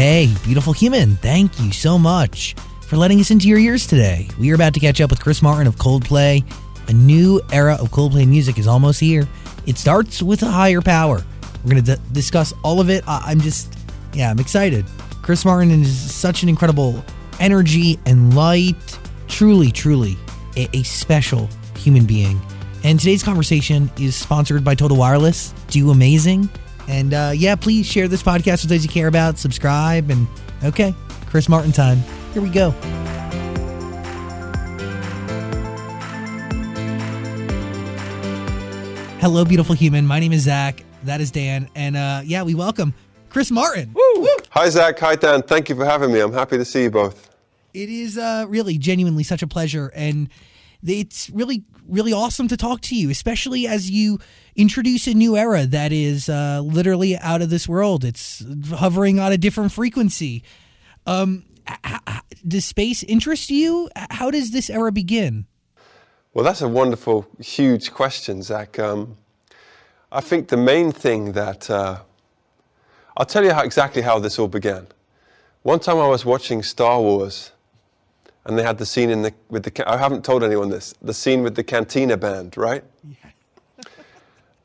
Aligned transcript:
Hey, 0.00 0.34
beautiful 0.44 0.72
human, 0.72 1.16
thank 1.16 1.60
you 1.60 1.72
so 1.72 1.98
much 1.98 2.54
for 2.86 2.96
letting 2.96 3.20
us 3.20 3.30
into 3.30 3.48
your 3.48 3.58
ears 3.58 3.86
today. 3.86 4.28
We 4.38 4.50
are 4.50 4.54
about 4.54 4.72
to 4.72 4.80
catch 4.80 4.98
up 5.02 5.10
with 5.10 5.20
Chris 5.20 5.42
Martin 5.42 5.66
of 5.66 5.76
Coldplay. 5.76 6.42
A 6.88 6.92
new 6.94 7.42
era 7.52 7.76
of 7.78 7.90
Coldplay 7.90 8.26
music 8.26 8.58
is 8.58 8.66
almost 8.66 8.98
here. 8.98 9.28
It 9.66 9.76
starts 9.76 10.22
with 10.22 10.42
a 10.42 10.50
higher 10.50 10.80
power. 10.80 11.22
We're 11.62 11.72
going 11.72 11.84
to 11.84 11.96
d- 11.96 12.02
discuss 12.12 12.54
all 12.64 12.80
of 12.80 12.88
it. 12.88 13.04
I- 13.06 13.24
I'm 13.26 13.42
just, 13.42 13.74
yeah, 14.14 14.30
I'm 14.30 14.38
excited. 14.38 14.86
Chris 15.20 15.44
Martin 15.44 15.70
is 15.70 15.94
such 16.10 16.42
an 16.42 16.48
incredible 16.48 17.04
energy 17.38 17.98
and 18.06 18.34
light. 18.34 18.98
Truly, 19.28 19.70
truly 19.70 20.16
a, 20.56 20.66
a 20.72 20.82
special 20.82 21.46
human 21.76 22.06
being. 22.06 22.40
And 22.84 22.98
today's 22.98 23.22
conversation 23.22 23.90
is 24.00 24.16
sponsored 24.16 24.64
by 24.64 24.76
Total 24.76 24.96
Wireless. 24.96 25.52
Do 25.68 25.90
amazing. 25.90 26.48
And 26.90 27.14
uh, 27.14 27.30
yeah, 27.36 27.54
please 27.54 27.86
share 27.86 28.08
this 28.08 28.20
podcast 28.20 28.62
with 28.62 28.70
those 28.70 28.82
you 28.82 28.90
care 28.90 29.06
about. 29.06 29.38
Subscribe. 29.38 30.10
And 30.10 30.26
okay, 30.64 30.92
Chris 31.26 31.48
Martin 31.48 31.70
time. 31.70 31.98
Here 32.32 32.42
we 32.42 32.50
go. 32.50 32.72
Hello, 39.20 39.44
beautiful 39.44 39.76
human. 39.76 40.04
My 40.04 40.18
name 40.18 40.32
is 40.32 40.42
Zach. 40.42 40.82
That 41.04 41.20
is 41.20 41.30
Dan. 41.30 41.70
And 41.76 41.96
uh, 41.96 42.22
yeah, 42.24 42.42
we 42.42 42.56
welcome 42.56 42.92
Chris 43.28 43.52
Martin. 43.52 43.92
Woo! 43.94 44.26
Hi, 44.50 44.68
Zach. 44.68 44.98
Hi, 44.98 45.14
Dan. 45.14 45.42
Thank 45.42 45.68
you 45.68 45.76
for 45.76 45.84
having 45.84 46.12
me. 46.12 46.18
I'm 46.18 46.32
happy 46.32 46.58
to 46.58 46.64
see 46.64 46.82
you 46.82 46.90
both. 46.90 47.30
It 47.72 47.88
is 47.88 48.18
uh, 48.18 48.46
really, 48.48 48.78
genuinely 48.78 49.22
such 49.22 49.44
a 49.44 49.46
pleasure. 49.46 49.92
And 49.94 50.28
it's 50.84 51.30
really, 51.30 51.62
really 51.90 52.12
awesome 52.12 52.48
to 52.48 52.56
talk 52.56 52.80
to 52.82 52.96
you, 52.96 53.10
especially 53.10 53.66
as 53.66 53.90
you 53.90 54.18
introduce 54.56 55.06
a 55.06 55.14
new 55.14 55.36
era 55.36 55.66
that 55.66 55.92
is 55.92 56.28
uh, 56.28 56.60
literally 56.62 57.16
out 57.18 57.42
of 57.42 57.50
this 57.50 57.68
world. 57.68 58.04
It's 58.04 58.44
hovering 58.72 59.18
on 59.18 59.32
a 59.32 59.38
different 59.38 59.72
frequency. 59.72 60.42
Um, 61.06 61.44
does 62.46 62.64
space 62.64 63.02
interest 63.02 63.50
you? 63.50 63.90
How 64.10 64.30
does 64.30 64.50
this 64.50 64.70
era 64.70 64.92
begin? 64.92 65.46
Well, 66.32 66.44
that's 66.44 66.62
a 66.62 66.68
wonderful, 66.68 67.26
huge 67.40 67.92
question, 67.92 68.42
Zach. 68.42 68.78
Um, 68.78 69.16
I 70.12 70.20
think 70.20 70.48
the 70.48 70.56
main 70.56 70.92
thing 70.92 71.32
that 71.32 71.68
uh, 71.68 72.00
I'll 73.16 73.26
tell 73.26 73.44
you 73.44 73.52
how, 73.52 73.62
exactly 73.62 74.02
how 74.02 74.18
this 74.18 74.38
all 74.38 74.48
began. 74.48 74.86
One 75.62 75.78
time 75.78 75.98
I 75.98 76.06
was 76.06 76.24
watching 76.24 76.62
Star 76.62 77.00
Wars, 77.00 77.52
and 78.50 78.58
they 78.58 78.64
had 78.64 78.78
the 78.78 78.84
scene 78.84 79.10
in 79.10 79.22
the 79.22 79.32
with 79.48 79.62
the. 79.62 79.88
I 79.88 79.96
haven't 79.96 80.24
told 80.24 80.42
anyone 80.42 80.70
this. 80.70 80.92
The 81.02 81.14
scene 81.14 81.44
with 81.44 81.54
the 81.54 81.62
Cantina 81.62 82.16
band, 82.16 82.56
right? 82.56 82.82
Yeah. 83.08 83.84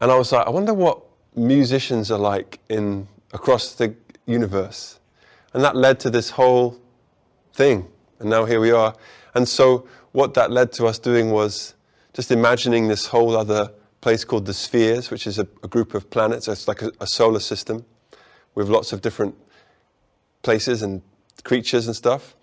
and 0.01 0.11
I 0.11 0.17
was 0.17 0.31
like, 0.31 0.47
I 0.47 0.49
wonder 0.49 0.73
what 0.73 1.03
musicians 1.35 2.09
are 2.09 2.17
like 2.17 2.59
in 2.67 3.07
across 3.31 3.75
the 3.75 3.93
universe, 4.25 4.99
and 5.53 5.63
that 5.63 5.75
led 5.75 5.99
to 5.99 6.09
this 6.09 6.31
whole 6.31 6.79
thing. 7.53 7.87
And 8.17 8.27
now 8.27 8.45
here 8.45 8.59
we 8.59 8.71
are. 8.71 8.95
And 9.35 9.47
so 9.47 9.87
what 10.13 10.33
that 10.33 10.49
led 10.49 10.71
to 10.73 10.87
us 10.87 10.97
doing 10.97 11.29
was 11.29 11.75
just 12.13 12.31
imagining 12.31 12.87
this 12.87 13.05
whole 13.05 13.37
other 13.37 13.71
place 14.01 14.25
called 14.25 14.47
the 14.47 14.53
spheres, 14.55 15.11
which 15.11 15.27
is 15.27 15.37
a, 15.37 15.47
a 15.61 15.67
group 15.67 15.93
of 15.93 16.09
planets. 16.09 16.47
It's 16.47 16.67
like 16.67 16.81
a, 16.81 16.91
a, 16.99 17.05
solar 17.05 17.39
system 17.39 17.85
with 18.55 18.67
lots 18.67 18.93
of 18.93 19.01
different 19.01 19.35
places 20.41 20.81
and 20.81 21.03
creatures 21.43 21.85
and 21.85 21.95
stuff. 21.95 22.35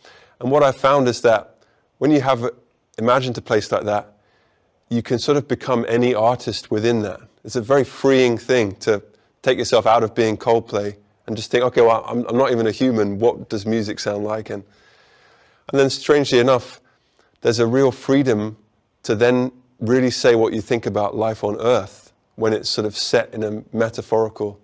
And 0.42 0.50
what 0.50 0.64
I 0.64 0.72
found 0.72 1.06
is 1.06 1.20
that 1.20 1.56
when 1.98 2.10
you 2.10 2.20
have 2.20 2.50
imagined 2.98 3.38
a 3.38 3.40
place 3.40 3.70
like 3.70 3.84
that, 3.84 4.12
you 4.88 5.00
can 5.00 5.20
sort 5.20 5.38
of 5.38 5.46
become 5.46 5.86
any 5.88 6.14
artist 6.14 6.68
within 6.68 7.02
that. 7.02 7.20
It's 7.44 7.54
a 7.54 7.62
very 7.62 7.84
freeing 7.84 8.36
thing 8.36 8.74
to 8.76 9.02
take 9.42 9.56
yourself 9.56 9.86
out 9.86 10.02
of 10.02 10.16
being 10.16 10.36
Coldplay 10.36 10.96
and 11.26 11.36
just 11.36 11.52
think, 11.52 11.62
okay, 11.64 11.80
well, 11.80 12.04
I'm, 12.06 12.26
I'm 12.26 12.36
not 12.36 12.50
even 12.50 12.66
a 12.66 12.72
human. 12.72 13.20
What 13.20 13.48
does 13.48 13.64
music 13.64 14.00
sound 14.00 14.24
like? 14.24 14.50
And, 14.50 14.64
and 15.70 15.80
then, 15.80 15.88
strangely 15.88 16.40
enough, 16.40 16.80
there's 17.42 17.60
a 17.60 17.66
real 17.66 17.92
freedom 17.92 18.56
to 19.04 19.14
then 19.14 19.52
really 19.78 20.10
say 20.10 20.34
what 20.34 20.52
you 20.52 20.60
think 20.60 20.86
about 20.86 21.14
life 21.16 21.44
on 21.44 21.56
earth 21.60 22.12
when 22.34 22.52
it's 22.52 22.68
sort 22.68 22.86
of 22.86 22.96
set 22.96 23.32
in 23.32 23.44
a 23.44 23.62
metaphorical 23.72 24.60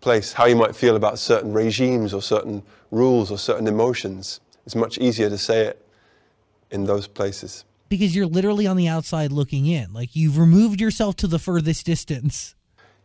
place. 0.00 0.32
How 0.32 0.46
you 0.46 0.56
might 0.56 0.74
feel 0.74 0.96
about 0.96 1.20
certain 1.20 1.52
regimes 1.52 2.12
or 2.12 2.20
certain 2.20 2.64
rules 2.90 3.30
or 3.30 3.38
certain 3.38 3.68
emotions. 3.68 4.40
It's 4.66 4.74
much 4.74 4.98
easier 4.98 5.30
to 5.30 5.38
say 5.38 5.66
it 5.66 5.86
in 6.70 6.84
those 6.84 7.06
places. 7.06 7.64
Because 7.88 8.16
you're 8.16 8.26
literally 8.26 8.66
on 8.66 8.76
the 8.76 8.88
outside 8.88 9.30
looking 9.32 9.66
in. 9.66 9.92
Like 9.92 10.16
you've 10.16 10.38
removed 10.38 10.80
yourself 10.80 11.16
to 11.16 11.28
the 11.28 11.38
furthest 11.38 11.86
distance. 11.86 12.54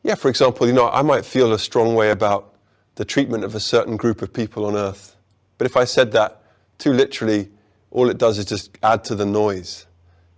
Yeah, 0.03 0.15
for 0.15 0.29
example, 0.29 0.65
you 0.65 0.73
know, 0.73 0.89
I 0.89 1.03
might 1.03 1.23
feel 1.23 1.53
a 1.53 1.59
strong 1.59 1.93
way 1.93 2.09
about 2.09 2.55
the 2.95 3.05
treatment 3.05 3.43
of 3.43 3.53
a 3.53 3.59
certain 3.59 3.95
group 3.95 4.23
of 4.23 4.33
people 4.33 4.65
on 4.65 4.75
earth. 4.75 5.15
But 5.59 5.65
if 5.65 5.77
I 5.77 5.83
said 5.83 6.11
that 6.13 6.41
too 6.79 6.91
literally, 6.91 7.49
all 7.91 8.09
it 8.09 8.17
does 8.17 8.39
is 8.39 8.45
just 8.45 8.75
add 8.81 9.03
to 9.05 9.15
the 9.15 9.25
noise, 9.25 9.85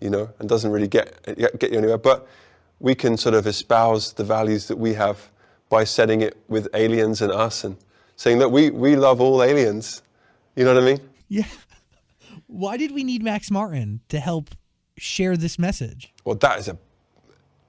you 0.02 0.10
know, 0.10 0.30
and 0.40 0.50
doesn't 0.50 0.72
really 0.72 0.90
get, 0.90 1.24
get 1.60 1.72
you 1.72 1.78
anywhere. 1.78 1.98
But 1.98 2.28
we 2.82 2.96
can 2.96 3.16
sort 3.16 3.36
of 3.36 3.48
espouse 3.48 4.12
the 4.12 4.26
values 4.26 4.68
that 4.68 4.78
we 4.78 4.94
have 4.96 5.30
by 5.70 5.86
setting 5.86 6.22
it 6.22 6.38
with 6.50 6.68
aliens 6.74 7.22
and 7.22 7.32
us 7.32 7.64
and 7.64 7.78
saying 8.18 8.40
that 8.40 8.50
we, 8.50 8.70
we 8.70 8.98
love 8.98 9.22
all 9.22 9.42
aliens. 9.42 10.02
You 10.56 10.66
know 10.66 10.74
what 10.74 10.84
I 10.84 10.86
mean? 10.86 11.00
Yeah. 11.34 11.48
Why 12.46 12.78
did 12.78 12.92
we 12.92 13.04
need 13.04 13.24
Max 13.24 13.50
Martin 13.50 14.02
to 14.10 14.20
help 14.20 14.52
share 14.98 15.36
this 15.36 15.58
message? 15.58 16.14
Well, 16.26 16.36
that 16.36 16.60
is 16.60 16.68
a 16.68 16.78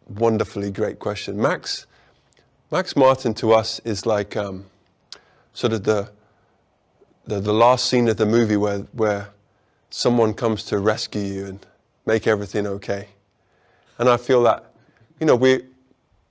wonderfully 0.07 0.71
great 0.71 0.99
question. 0.99 1.41
Max, 1.41 1.87
Max 2.71 2.95
Martin 2.95 3.33
to 3.35 3.55
us 3.55 3.81
is 3.87 4.05
like 4.05 4.37
um, 4.37 4.67
sort 5.55 5.73
of 5.73 5.85
the, 5.85 6.11
the, 7.27 7.41
the 7.41 7.55
last 7.55 7.89
scene 7.89 8.07
of 8.09 8.19
the 8.19 8.27
movie 8.27 8.59
where, 8.59 8.81
where 8.93 9.31
someone 9.89 10.35
comes 10.35 10.65
to 10.65 10.79
rescue 10.79 11.23
you 11.23 11.47
and 11.47 11.67
make 12.05 12.27
everything 12.27 12.67
okay. 12.67 13.09
And 13.97 14.11
I 14.11 14.19
feel 14.19 14.43
that, 14.43 14.75
you 15.21 15.27
know, 15.27 15.37
we, 15.37 15.63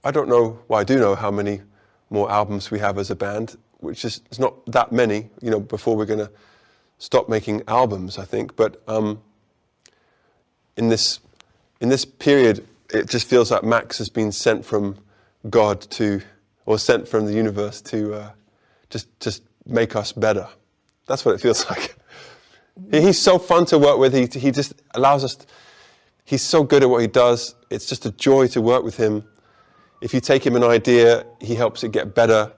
I 0.03 0.11
don't 0.11 0.29
know, 0.29 0.59
well, 0.67 0.79
I 0.79 0.83
do 0.83 0.99
know 0.99 1.15
how 1.15 1.31
many 1.31 1.61
more 2.11 2.31
albums 2.31 2.69
we 2.69 2.77
have 2.77 2.99
as 2.99 3.09
a 3.09 3.15
band, 3.15 3.57
which 3.79 4.05
is 4.05 4.21
it's 4.27 4.37
not 4.37 4.63
that 4.67 4.91
many, 4.91 5.31
you 5.41 5.49
know, 5.49 5.59
before 5.59 5.95
we're 5.95 6.05
going 6.05 6.19
to 6.19 6.29
stop 7.03 7.27
making 7.27 7.61
albums, 7.67 8.17
I 8.17 8.23
think. 8.23 8.55
But 8.55 8.81
um, 8.87 9.21
in, 10.77 10.87
this, 10.87 11.19
in 11.81 11.89
this 11.89 12.05
period, 12.05 12.65
it 12.93 13.09
just 13.09 13.27
feels 13.27 13.51
like 13.51 13.61
Max 13.61 13.97
has 13.97 14.07
been 14.07 14.31
sent 14.31 14.63
from 14.63 14.97
God 15.49 15.81
to, 15.91 16.21
or 16.65 16.79
sent 16.79 17.09
from 17.09 17.25
the 17.25 17.33
universe 17.33 17.81
to 17.81 18.13
uh, 18.13 18.31
just, 18.89 19.07
just 19.19 19.43
make 19.65 19.97
us 19.97 20.13
better. 20.13 20.47
That's 21.05 21.25
what 21.25 21.35
it 21.35 21.41
feels 21.41 21.65
like. 21.69 21.93
He's 22.89 23.19
so 23.19 23.37
fun 23.37 23.65
to 23.65 23.77
work 23.77 23.99
with. 23.99 24.13
He, 24.13 24.39
he 24.39 24.51
just 24.51 24.81
allows 24.95 25.25
us, 25.25 25.37
he's 26.23 26.41
so 26.41 26.63
good 26.63 26.83
at 26.83 26.89
what 26.89 27.01
he 27.01 27.07
does. 27.07 27.53
It's 27.69 27.85
just 27.85 28.05
a 28.05 28.11
joy 28.11 28.47
to 28.47 28.61
work 28.61 28.85
with 28.85 28.95
him. 28.95 29.25
If 29.99 30.13
you 30.13 30.21
take 30.21 30.45
him 30.45 30.55
an 30.55 30.63
idea, 30.63 31.25
he 31.41 31.55
helps 31.55 31.83
it 31.83 31.91
get 31.91 32.15
better. 32.15 32.53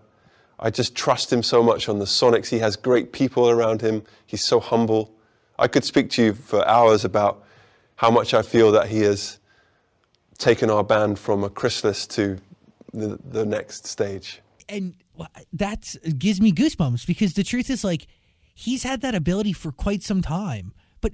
I 0.59 0.69
just 0.69 0.95
trust 0.95 1.31
him 1.31 1.43
so 1.43 1.61
much 1.61 1.89
on 1.89 1.99
the 1.99 2.05
sonics. 2.05 2.47
He 2.47 2.59
has 2.59 2.75
great 2.75 3.11
people 3.11 3.49
around 3.49 3.81
him. 3.81 4.03
He's 4.25 4.43
so 4.43 4.59
humble. 4.59 5.13
I 5.59 5.67
could 5.67 5.83
speak 5.83 6.09
to 6.11 6.23
you 6.23 6.33
for 6.33 6.67
hours 6.67 7.05
about 7.05 7.43
how 7.97 8.11
much 8.11 8.33
I 8.33 8.41
feel 8.41 8.71
that 8.71 8.87
he 8.87 8.99
has 9.01 9.39
taken 10.37 10.69
our 10.69 10.83
band 10.83 11.17
from 11.19 11.43
a 11.43 11.49
chrysalis 11.49 12.05
to 12.07 12.37
the, 12.93 13.19
the 13.23 13.45
next 13.45 13.87
stage. 13.87 14.41
And 14.67 14.95
uh, 15.19 15.25
that 15.53 15.95
gives 16.17 16.41
me 16.41 16.51
goosebumps 16.51 17.05
because 17.05 17.33
the 17.33 17.43
truth 17.43 17.69
is 17.69 17.83
like, 17.83 18.07
he's 18.53 18.83
had 18.83 19.01
that 19.01 19.15
ability 19.15 19.53
for 19.53 19.71
quite 19.71 20.03
some 20.03 20.21
time. 20.21 20.73
But 21.01 21.13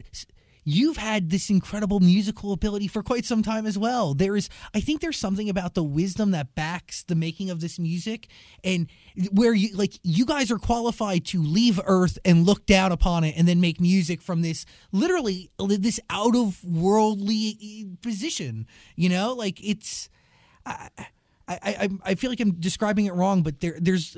you've 0.64 0.98
had 0.98 1.30
this 1.30 1.50
incredible 1.50 2.00
musical 2.00 2.54
ability 2.54 2.88
for 2.88 3.02
quite 3.02 3.26
some 3.26 3.42
time 3.42 3.66
as 3.66 3.78
well. 3.78 4.14
There 4.14 4.36
is, 4.36 4.50
I 4.74 4.80
think, 4.80 5.02
there's 5.02 5.18
something 5.18 5.50
about 5.50 5.74
the 5.74 5.84
wisdom 5.84 6.32
that 6.32 6.56
backs 6.56 7.04
the 7.04 7.16
making 7.16 7.50
of 7.50 7.62
this 7.62 7.80
music, 7.80 8.28
and 8.64 8.88
where 9.32 9.54
you 9.54 9.76
like 9.76 10.00
you 10.04 10.26
guys 10.26 10.52
are 10.52 10.60
qualified 10.60 11.26
to 11.26 11.42
leave 11.42 11.80
Earth 11.86 12.18
and 12.24 12.46
look 12.46 12.66
down 12.66 12.92
upon 12.92 13.24
it, 13.24 13.36
and 13.38 13.48
then 13.48 13.60
make 13.60 13.82
music 13.82 14.22
from 14.22 14.42
this 14.42 14.66
literally 14.92 15.52
this 15.60 16.00
out 16.10 16.36
of 16.36 16.64
worldly 16.64 17.58
eh, 17.62 17.96
position. 18.02 18.68
You 18.96 19.10
know, 19.10 19.34
like 19.34 19.64
it's. 19.64 20.10
I, 20.66 20.90
I, 21.48 21.90
I, 22.06 22.16
feel 22.16 22.30
like 22.30 22.40
I'm 22.40 22.54
describing 22.54 23.08
it 23.08 23.14
wrong, 23.14 23.42
but 23.42 23.60
there, 23.60 23.76
there's, 23.78 24.16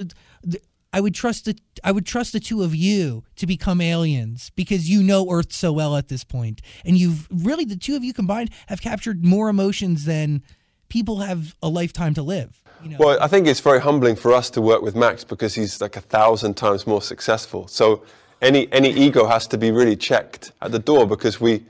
I 0.94 1.02
would 1.02 1.16
trust 1.16 1.46
the 1.46 1.58
I 1.84 1.92
would 1.92 2.06
trust 2.06 2.32
the 2.32 2.40
two 2.40 2.62
of 2.62 2.76
you 2.76 3.24
to 3.36 3.48
become 3.48 3.82
aliens 3.82 4.52
because 4.56 4.90
you 4.90 5.02
know 5.02 5.30
Earth 5.30 5.52
so 5.52 5.74
well 5.74 5.98
at 5.98 6.08
this 6.08 6.24
point, 6.24 6.62
and 6.86 6.98
you've 6.98 7.28
really 7.32 7.66
the 7.66 7.76
two 7.76 7.96
of 7.96 8.04
you 8.04 8.14
combined 8.14 8.52
have 8.68 8.80
captured 8.80 9.26
more 9.26 9.50
emotions 9.50 10.06
than 10.06 10.44
people 10.90 11.18
have 11.18 11.56
a 11.64 11.68
lifetime 11.68 12.14
to 12.14 12.22
live. 12.22 12.64
You 12.84 12.92
know? 12.92 12.98
Well, 13.00 13.18
I 13.20 13.28
think 13.28 13.48
it's 13.48 13.60
very 13.60 13.82
humbling 13.82 14.16
for 14.16 14.32
us 14.32 14.52
to 14.52 14.62
work 14.62 14.84
with 14.84 14.96
Max 14.96 15.24
because 15.24 15.56
he's 15.56 15.82
like 15.82 15.96
a 15.96 16.02
thousand 16.02 16.56
times 16.56 16.86
more 16.86 17.02
successful. 17.02 17.68
So 17.68 18.04
any 18.42 18.72
any 18.72 18.92
ego 18.92 19.26
has 19.26 19.48
to 19.48 19.58
be 19.58 19.72
really 19.72 19.96
checked 19.96 20.52
at 20.62 20.72
the 20.72 20.80
door 20.80 21.08
because 21.08 21.42
we, 21.42 21.64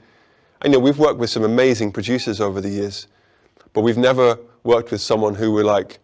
I 0.62 0.68
know 0.68 0.80
we've 0.80 1.00
worked 1.00 1.20
with 1.20 1.30
some 1.30 1.44
amazing 1.44 1.94
producers 1.94 2.42
over 2.42 2.60
the 2.60 2.70
years, 2.70 3.08
but 3.72 3.82
we've 3.82 3.98
never 3.98 4.38
worked 4.64 4.92
with 4.92 5.02
someone 5.02 5.36
who 5.36 5.54
we're 5.54 5.64
like, 5.64 6.00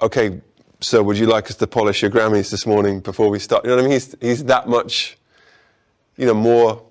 okay, 0.00 0.40
"So, 0.80 1.02
would 1.02 1.18
you 1.18 1.26
like 1.26 1.46
us 1.50 1.56
to 1.56 1.66
polish 1.66 2.02
your 2.02 2.10
Grammys 2.10 2.50
this 2.50 2.66
morning 2.66 3.00
before 3.00 3.28
we 3.30 3.38
start?" 3.38 3.64
You 3.64 3.70
know 3.70 3.76
what 3.76 3.84
I 3.84 3.88
mean? 3.88 3.92
He's 3.92 4.14
he's 4.20 4.44
that 4.44 4.68
much, 4.68 5.16
you 6.16 6.26
know, 6.26 6.34
more. 6.34 6.82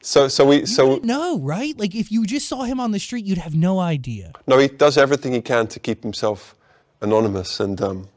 So 0.00 0.28
so 0.28 0.46
we 0.46 0.66
so 0.66 1.00
no 1.02 1.38
right. 1.40 1.76
Like 1.78 1.94
if 1.94 2.10
you 2.10 2.24
just 2.24 2.48
saw 2.48 2.62
him 2.62 2.80
on 2.80 2.92
the 2.92 2.98
street, 2.98 3.24
you'd 3.26 3.38
have 3.38 3.54
no 3.54 3.80
idea. 3.80 4.32
no, 4.46 4.58
he 4.58 4.68
does 4.68 4.96
everything 4.96 5.32
he 5.32 5.40
can 5.40 5.66
to 5.68 5.80
keep 5.80 6.02
himself 6.02 6.54
anonymous, 7.00 7.60
and 7.60 7.80
um, 7.80 8.08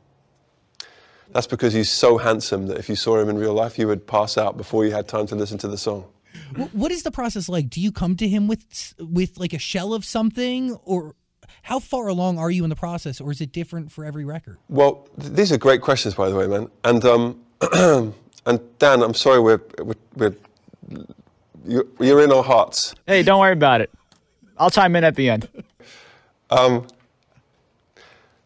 that's 1.34 1.48
because 1.48 1.74
he's 1.74 1.92
so 1.92 2.18
handsome 2.18 2.68
that 2.68 2.78
if 2.78 2.90
you 2.90 2.96
saw 2.96 3.20
him 3.20 3.30
in 3.30 3.38
real 3.38 3.54
life, 3.54 3.80
you 3.80 3.88
would 3.88 4.06
pass 4.06 4.38
out 4.38 4.58
before 4.58 4.86
you 4.86 4.92
had 4.92 5.08
time 5.08 5.28
to 5.28 5.36
listen 5.36 5.58
to 5.60 5.68
the 5.68 5.78
song. 5.78 6.06
What 6.74 6.92
is 6.92 7.04
the 7.04 7.12
process 7.12 7.48
like? 7.50 7.70
Do 7.70 7.80
you 7.82 7.92
come 7.92 8.16
to 8.18 8.28
him 8.28 8.48
with 8.48 8.94
with 9.00 9.38
like 9.38 9.54
a 9.54 9.60
shell 9.60 9.94
of 9.94 10.06
something, 10.06 10.78
or 10.86 11.16
how 11.64 11.80
far 11.80 12.08
along 12.08 12.38
are 12.38 12.52
you 12.52 12.64
in 12.64 12.70
the 12.70 12.76
process, 12.76 13.22
or 13.22 13.32
is 13.32 13.42
it 13.42 13.52
different 13.52 13.92
for 13.92 14.04
every 14.04 14.26
record? 14.26 14.58
Well, 14.70 15.08
th- 15.20 15.34
these 15.34 15.52
are 15.52 15.58
great 15.58 15.82
questions, 15.82 16.16
by 16.16 16.30
the 16.30 16.36
way, 16.36 16.48
man. 16.48 16.70
And 16.84 17.06
um, 17.06 17.40
and 18.46 18.80
Dan, 18.80 19.04
I'm 19.04 19.14
sorry, 19.14 19.40
we're 19.40 19.62
we're, 19.80 19.94
we're 20.16 20.36
you're, 21.66 21.86
you're 22.00 22.24
in 22.24 22.32
our 22.32 22.44
hearts. 22.44 22.96
Hey, 23.06 23.24
don't 23.24 23.40
worry 23.40 23.54
about 23.54 23.82
it. 23.82 23.92
I'll 24.58 24.72
chime 24.72 24.96
in 24.96 25.04
at 25.04 25.16
the 25.16 25.30
end. 25.30 25.48
um, 26.50 26.88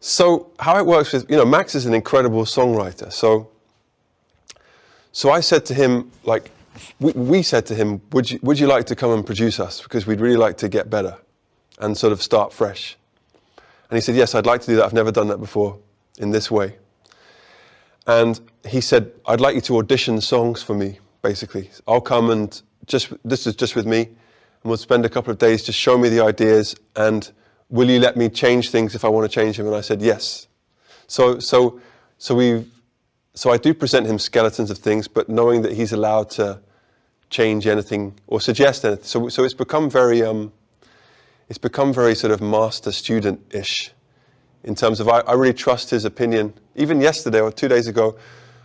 So 0.00 0.50
how 0.60 0.78
it 0.78 0.86
works 0.86 1.12
with 1.12 1.30
you 1.30 1.36
know 1.36 1.44
Max 1.44 1.74
is 1.74 1.86
an 1.86 1.94
incredible 1.94 2.44
songwriter. 2.44 3.12
So 3.12 3.48
so 5.12 5.30
I 5.30 5.40
said 5.40 5.64
to 5.66 5.74
him 5.74 6.10
like 6.24 6.50
we, 7.00 7.12
we 7.12 7.42
said 7.42 7.66
to 7.66 7.74
him, 7.74 8.00
would 8.12 8.30
you 8.30 8.38
would 8.42 8.58
you 8.58 8.66
like 8.66 8.84
to 8.86 8.94
come 8.94 9.10
and 9.10 9.24
produce 9.24 9.58
us 9.58 9.80
because 9.82 10.06
we'd 10.06 10.20
really 10.20 10.36
like 10.36 10.58
to 10.58 10.68
get 10.68 10.90
better 10.90 11.16
and 11.78 11.96
sort 11.96 12.12
of 12.12 12.22
start 12.22 12.52
fresh. 12.52 12.96
And 13.88 13.96
he 13.96 14.00
said, 14.00 14.16
yes, 14.16 14.34
I'd 14.34 14.46
like 14.46 14.60
to 14.62 14.66
do 14.66 14.76
that. 14.76 14.84
I've 14.84 14.92
never 14.92 15.12
done 15.12 15.28
that 15.28 15.38
before 15.38 15.78
in 16.18 16.30
this 16.30 16.50
way. 16.50 16.76
And 18.06 18.40
he 18.66 18.80
said, 18.80 19.12
I'd 19.26 19.40
like 19.40 19.54
you 19.54 19.60
to 19.62 19.78
audition 19.78 20.20
songs 20.20 20.62
for 20.62 20.74
me, 20.74 20.98
basically. 21.22 21.70
I'll 21.86 22.00
come 22.00 22.30
and 22.30 22.60
just, 22.86 23.12
this 23.24 23.46
is 23.46 23.56
just 23.56 23.74
with 23.74 23.86
me, 23.86 24.02
and 24.02 24.64
we'll 24.64 24.76
spend 24.76 25.04
a 25.04 25.08
couple 25.08 25.32
of 25.32 25.38
days 25.38 25.64
just 25.64 25.78
show 25.78 25.98
me 25.98 26.08
the 26.08 26.20
ideas, 26.20 26.76
and 26.94 27.30
will 27.68 27.90
you 27.90 27.98
let 27.98 28.16
me 28.16 28.28
change 28.28 28.70
things 28.70 28.94
if 28.94 29.04
I 29.04 29.08
want 29.08 29.28
to 29.30 29.34
change 29.34 29.56
them? 29.56 29.66
And 29.66 29.74
I 29.74 29.80
said, 29.80 30.00
yes. 30.00 30.46
So, 31.08 31.38
so, 31.40 31.80
so 32.18 32.34
we, 32.34 32.70
so 33.34 33.50
I 33.50 33.56
do 33.56 33.74
present 33.74 34.06
him 34.06 34.18
skeletons 34.18 34.70
of 34.70 34.78
things, 34.78 35.08
but 35.08 35.28
knowing 35.28 35.62
that 35.62 35.72
he's 35.72 35.92
allowed 35.92 36.30
to 36.30 36.60
change 37.28 37.66
anything 37.66 38.18
or 38.28 38.40
suggest 38.40 38.84
anything. 38.84 39.04
So, 39.04 39.28
so 39.28 39.42
it's 39.42 39.54
become 39.54 39.90
very, 39.90 40.22
um, 40.22 40.52
it's 41.48 41.58
become 41.58 41.92
very 41.92 42.14
sort 42.14 42.32
of 42.32 42.40
master 42.40 42.92
student 42.92 43.40
ish 43.54 43.92
in 44.64 44.74
terms 44.74 45.00
of 45.00 45.08
I, 45.08 45.20
I 45.20 45.34
really 45.34 45.54
trust 45.54 45.90
his 45.90 46.04
opinion. 46.04 46.52
Even 46.74 47.00
yesterday 47.00 47.40
or 47.40 47.52
two 47.52 47.68
days 47.68 47.86
ago, 47.86 48.18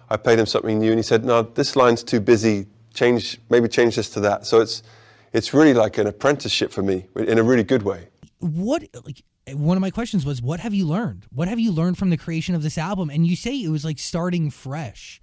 I 0.09 0.17
played 0.17 0.39
him 0.39 0.45
something 0.45 0.79
new 0.79 0.89
and 0.89 0.99
he 0.99 1.03
said, 1.03 1.23
No, 1.23 1.43
this 1.43 1.75
line's 1.75 2.03
too 2.03 2.19
busy. 2.19 2.67
Change, 2.93 3.39
maybe 3.49 3.69
change 3.69 3.95
this 3.95 4.09
to 4.09 4.19
that. 4.21 4.45
So 4.45 4.59
it's, 4.59 4.83
it's 5.31 5.53
really 5.53 5.73
like 5.73 5.97
an 5.97 6.07
apprenticeship 6.07 6.73
for 6.73 6.81
me 6.81 7.05
in 7.15 7.37
a 7.37 7.43
really 7.43 7.63
good 7.63 7.83
way. 7.83 8.09
What 8.39 8.83
like 9.05 9.23
one 9.53 9.77
of 9.77 9.81
my 9.81 9.91
questions 9.91 10.25
was, 10.25 10.41
what 10.41 10.59
have 10.59 10.73
you 10.73 10.85
learned? 10.85 11.25
What 11.31 11.47
have 11.47 11.59
you 11.59 11.71
learned 11.71 11.97
from 11.97 12.09
the 12.09 12.17
creation 12.17 12.55
of 12.55 12.63
this 12.63 12.77
album? 12.77 13.09
And 13.09 13.25
you 13.25 13.35
say 13.35 13.55
it 13.55 13.69
was 13.69 13.85
like 13.85 13.99
starting 13.99 14.49
fresh. 14.49 15.21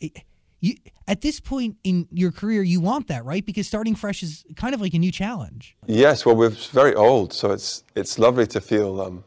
It- 0.00 0.22
you, 0.60 0.74
at 1.06 1.20
this 1.20 1.40
point 1.40 1.76
in 1.84 2.08
your 2.10 2.32
career, 2.32 2.62
you 2.62 2.80
want 2.80 3.08
that, 3.08 3.24
right? 3.24 3.44
Because 3.44 3.66
starting 3.66 3.94
fresh 3.94 4.22
is 4.22 4.44
kind 4.56 4.74
of 4.74 4.80
like 4.80 4.94
a 4.94 4.98
new 4.98 5.12
challenge. 5.12 5.76
Yes, 5.86 6.24
well, 6.24 6.36
we're 6.36 6.50
very 6.50 6.94
old, 6.94 7.32
so 7.32 7.52
it's, 7.52 7.84
it's 7.94 8.18
lovely 8.18 8.46
to 8.48 8.60
feel 8.60 9.00
um, 9.00 9.24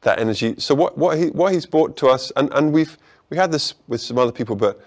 that 0.00 0.18
energy. 0.18 0.54
So 0.58 0.74
what, 0.74 0.96
what, 0.96 1.18
he, 1.18 1.26
what 1.28 1.52
he's 1.52 1.66
brought 1.66 1.96
to 1.98 2.08
us, 2.08 2.32
and, 2.36 2.52
and 2.52 2.72
we've 2.72 2.96
we 3.30 3.36
had 3.36 3.52
this 3.52 3.74
with 3.86 4.00
some 4.00 4.18
other 4.18 4.32
people, 4.32 4.56
but 4.56 4.80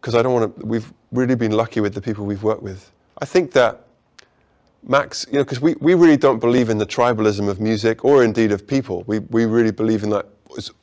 because 0.00 0.14
I 0.14 0.22
don't 0.22 0.32
want 0.32 0.60
to, 0.60 0.66
we've 0.66 0.92
really 1.10 1.34
been 1.34 1.52
lucky 1.52 1.80
with 1.80 1.94
the 1.94 2.00
people 2.00 2.24
we've 2.24 2.42
worked 2.42 2.62
with. 2.62 2.90
I 3.18 3.24
think 3.24 3.52
that 3.52 3.86
Max, 4.82 5.26
you 5.30 5.38
know, 5.38 5.44
because 5.44 5.60
we, 5.60 5.74
we 5.80 5.94
really 5.94 6.16
don't 6.16 6.38
believe 6.38 6.70
in 6.70 6.78
the 6.78 6.86
tribalism 6.86 7.48
of 7.48 7.60
music 7.60 8.04
or 8.04 8.24
indeed 8.24 8.52
of 8.52 8.66
people. 8.66 9.04
We, 9.06 9.18
we 9.18 9.44
really 9.44 9.72
believe 9.72 10.02
in 10.02 10.10
that 10.10 10.26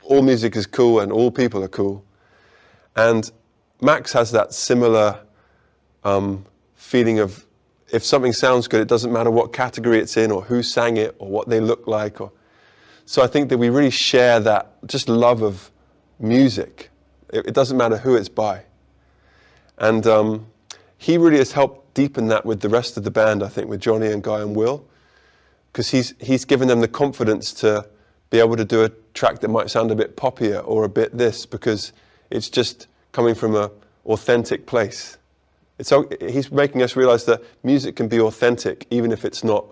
all 0.04 0.22
music 0.22 0.56
is 0.56 0.68
cool 0.68 1.00
and 1.00 1.12
all 1.12 1.32
people 1.32 1.64
are 1.64 1.68
cool. 1.68 2.04
And 2.96 3.32
Max 3.82 4.14
has 4.14 4.32
that 4.32 4.54
similar 4.54 5.20
um, 6.04 6.46
feeling 6.76 7.20
of 7.20 7.46
if 7.92 8.04
something 8.04 8.34
sounds 8.34 8.68
good, 8.68 8.82
it 8.82 8.88
doesn't 8.88 9.14
matter 9.14 9.32
what 9.32 9.54
category 9.54 10.00
it's 10.00 10.18
in 10.18 10.32
or 10.32 10.42
who 10.42 10.62
sang 10.62 10.98
it 10.98 11.16
or 11.20 11.30
what 11.30 11.48
they 11.48 11.60
look 11.60 11.88
like. 11.88 12.20
Or, 12.20 12.32
so 13.06 13.22
I 13.22 13.28
think 13.28 13.50
that 13.50 13.58
we 13.58 13.70
really 13.70 13.92
share 13.92 14.40
that 14.42 14.74
just 14.86 15.08
love 15.08 15.42
of 15.42 15.72
music. 16.20 16.90
It, 17.32 17.48
it 17.48 17.54
doesn't 17.54 17.78
matter 17.78 17.98
who 17.98 18.16
it's 18.16 18.30
by. 18.30 18.64
And 19.78 20.06
um, 20.08 20.48
he 20.98 21.18
really 21.18 21.38
has 21.38 21.54
helped 21.54 21.94
deepen 21.94 22.28
that 22.28 22.46
with 22.46 22.62
the 22.62 22.70
rest 22.70 22.98
of 22.98 23.04
the 23.04 23.12
band, 23.12 23.44
I 23.44 23.48
think, 23.48 23.70
with 23.70 23.80
Johnny 23.80 24.08
and 24.08 24.22
Guy 24.22 24.42
and 24.42 24.56
Will, 24.56 24.86
because 25.72 25.90
he's, 25.90 26.14
he's 26.20 26.46
given 26.46 26.68
them 26.68 26.82
the 26.82 26.88
confidence 26.88 27.54
to 27.54 27.88
be 28.30 28.40
able 28.40 28.58
to 28.58 28.66
do 28.66 28.84
a 28.84 28.90
track 29.14 29.40
that 29.40 29.48
might 29.48 29.70
sound 29.70 29.92
a 29.92 29.96
bit 29.96 30.18
poppier 30.18 30.62
or 30.68 30.84
a 30.84 30.90
bit 30.90 31.18
this, 31.18 31.46
because 31.46 31.94
it's 32.30 32.50
just 32.50 32.88
coming 33.18 33.36
from 33.36 33.56
a 33.56 33.72
authentic 34.06 34.68
place. 34.68 35.18
It's, 35.80 35.92
he's 36.22 36.52
making 36.52 36.82
us 36.84 36.96
realize 36.96 37.26
that 37.26 37.42
music 37.64 37.96
can 37.96 38.08
be 38.08 38.20
authentic, 38.20 38.86
even 38.92 39.12
if 39.12 39.26
it's 39.26 39.44
not 39.44 39.66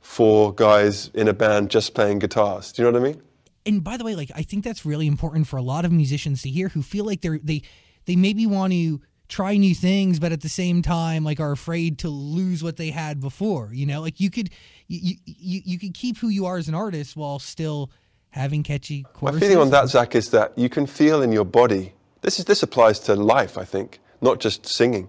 four 0.00 0.54
guys 0.54 1.10
in 1.14 1.28
a 1.28 1.32
band 1.32 1.70
just 1.70 1.94
playing 1.94 2.18
guitars. 2.18 2.72
Do 2.72 2.82
you 2.82 2.90
know 2.90 2.98
what 2.98 3.08
I 3.08 3.12
mean? 3.12 3.22
and 3.66 3.82
by 3.82 3.96
the 3.96 4.04
way, 4.04 4.14
like 4.14 4.30
I 4.34 4.42
think 4.42 4.64
that's 4.64 4.86
really 4.86 5.06
important 5.06 5.46
for 5.48 5.56
a 5.56 5.62
lot 5.62 5.84
of 5.84 5.92
musicians 5.92 6.40
to 6.42 6.48
hear 6.48 6.68
who 6.68 6.82
feel 6.82 7.04
like 7.04 7.20
they're 7.20 7.40
they 7.42 7.62
they 8.06 8.16
maybe 8.16 8.46
want 8.46 8.72
to 8.72 9.00
try 9.28 9.56
new 9.56 9.74
things, 9.74 10.20
but 10.20 10.30
at 10.30 10.40
the 10.40 10.48
same 10.48 10.80
time 10.82 11.24
like 11.24 11.40
are 11.40 11.52
afraid 11.52 11.98
to 11.98 12.08
lose 12.08 12.62
what 12.62 12.76
they 12.76 12.90
had 12.90 13.20
before. 13.20 13.70
You 13.72 13.86
know, 13.86 14.00
like 14.00 14.20
you 14.20 14.30
could 14.30 14.50
you 14.86 15.16
you, 15.26 15.60
you 15.64 15.78
could 15.78 15.94
keep 15.94 16.18
who 16.18 16.28
you 16.28 16.46
are 16.46 16.56
as 16.56 16.68
an 16.68 16.74
artist 16.74 17.16
while 17.16 17.38
still 17.40 17.90
having 18.30 18.62
catchy 18.62 19.04
My 19.20 19.32
feeling 19.32 19.58
on 19.58 19.70
that, 19.70 19.88
Zach, 19.88 20.14
is 20.14 20.30
that 20.30 20.56
you 20.56 20.68
can 20.68 20.86
feel 20.86 21.22
in 21.22 21.32
your 21.32 21.44
body. 21.44 21.92
This 22.26 22.40
is 22.40 22.44
this 22.44 22.64
applies 22.64 22.98
to 23.06 23.14
life, 23.14 23.56
I 23.56 23.64
think, 23.64 24.00
not 24.20 24.40
just 24.40 24.66
singing. 24.66 25.06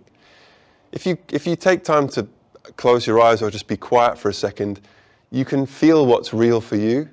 If 0.91 1.07
you 1.07 1.17
if 1.31 1.47
you 1.47 1.55
take 1.55 1.83
time 1.83 2.07
to 2.09 2.27
close 2.75 3.07
your 3.07 3.19
eyes 3.19 3.41
or 3.41 3.49
just 3.49 3.65
be 3.65 3.75
quiet 3.75 4.19
for 4.19 4.29
a 4.29 4.33
second, 4.33 4.81
you 5.31 5.43
can 5.43 5.65
feel 5.65 6.05
what's 6.05 6.31
real 6.31 6.61
for 6.61 6.75
you. 6.75 7.09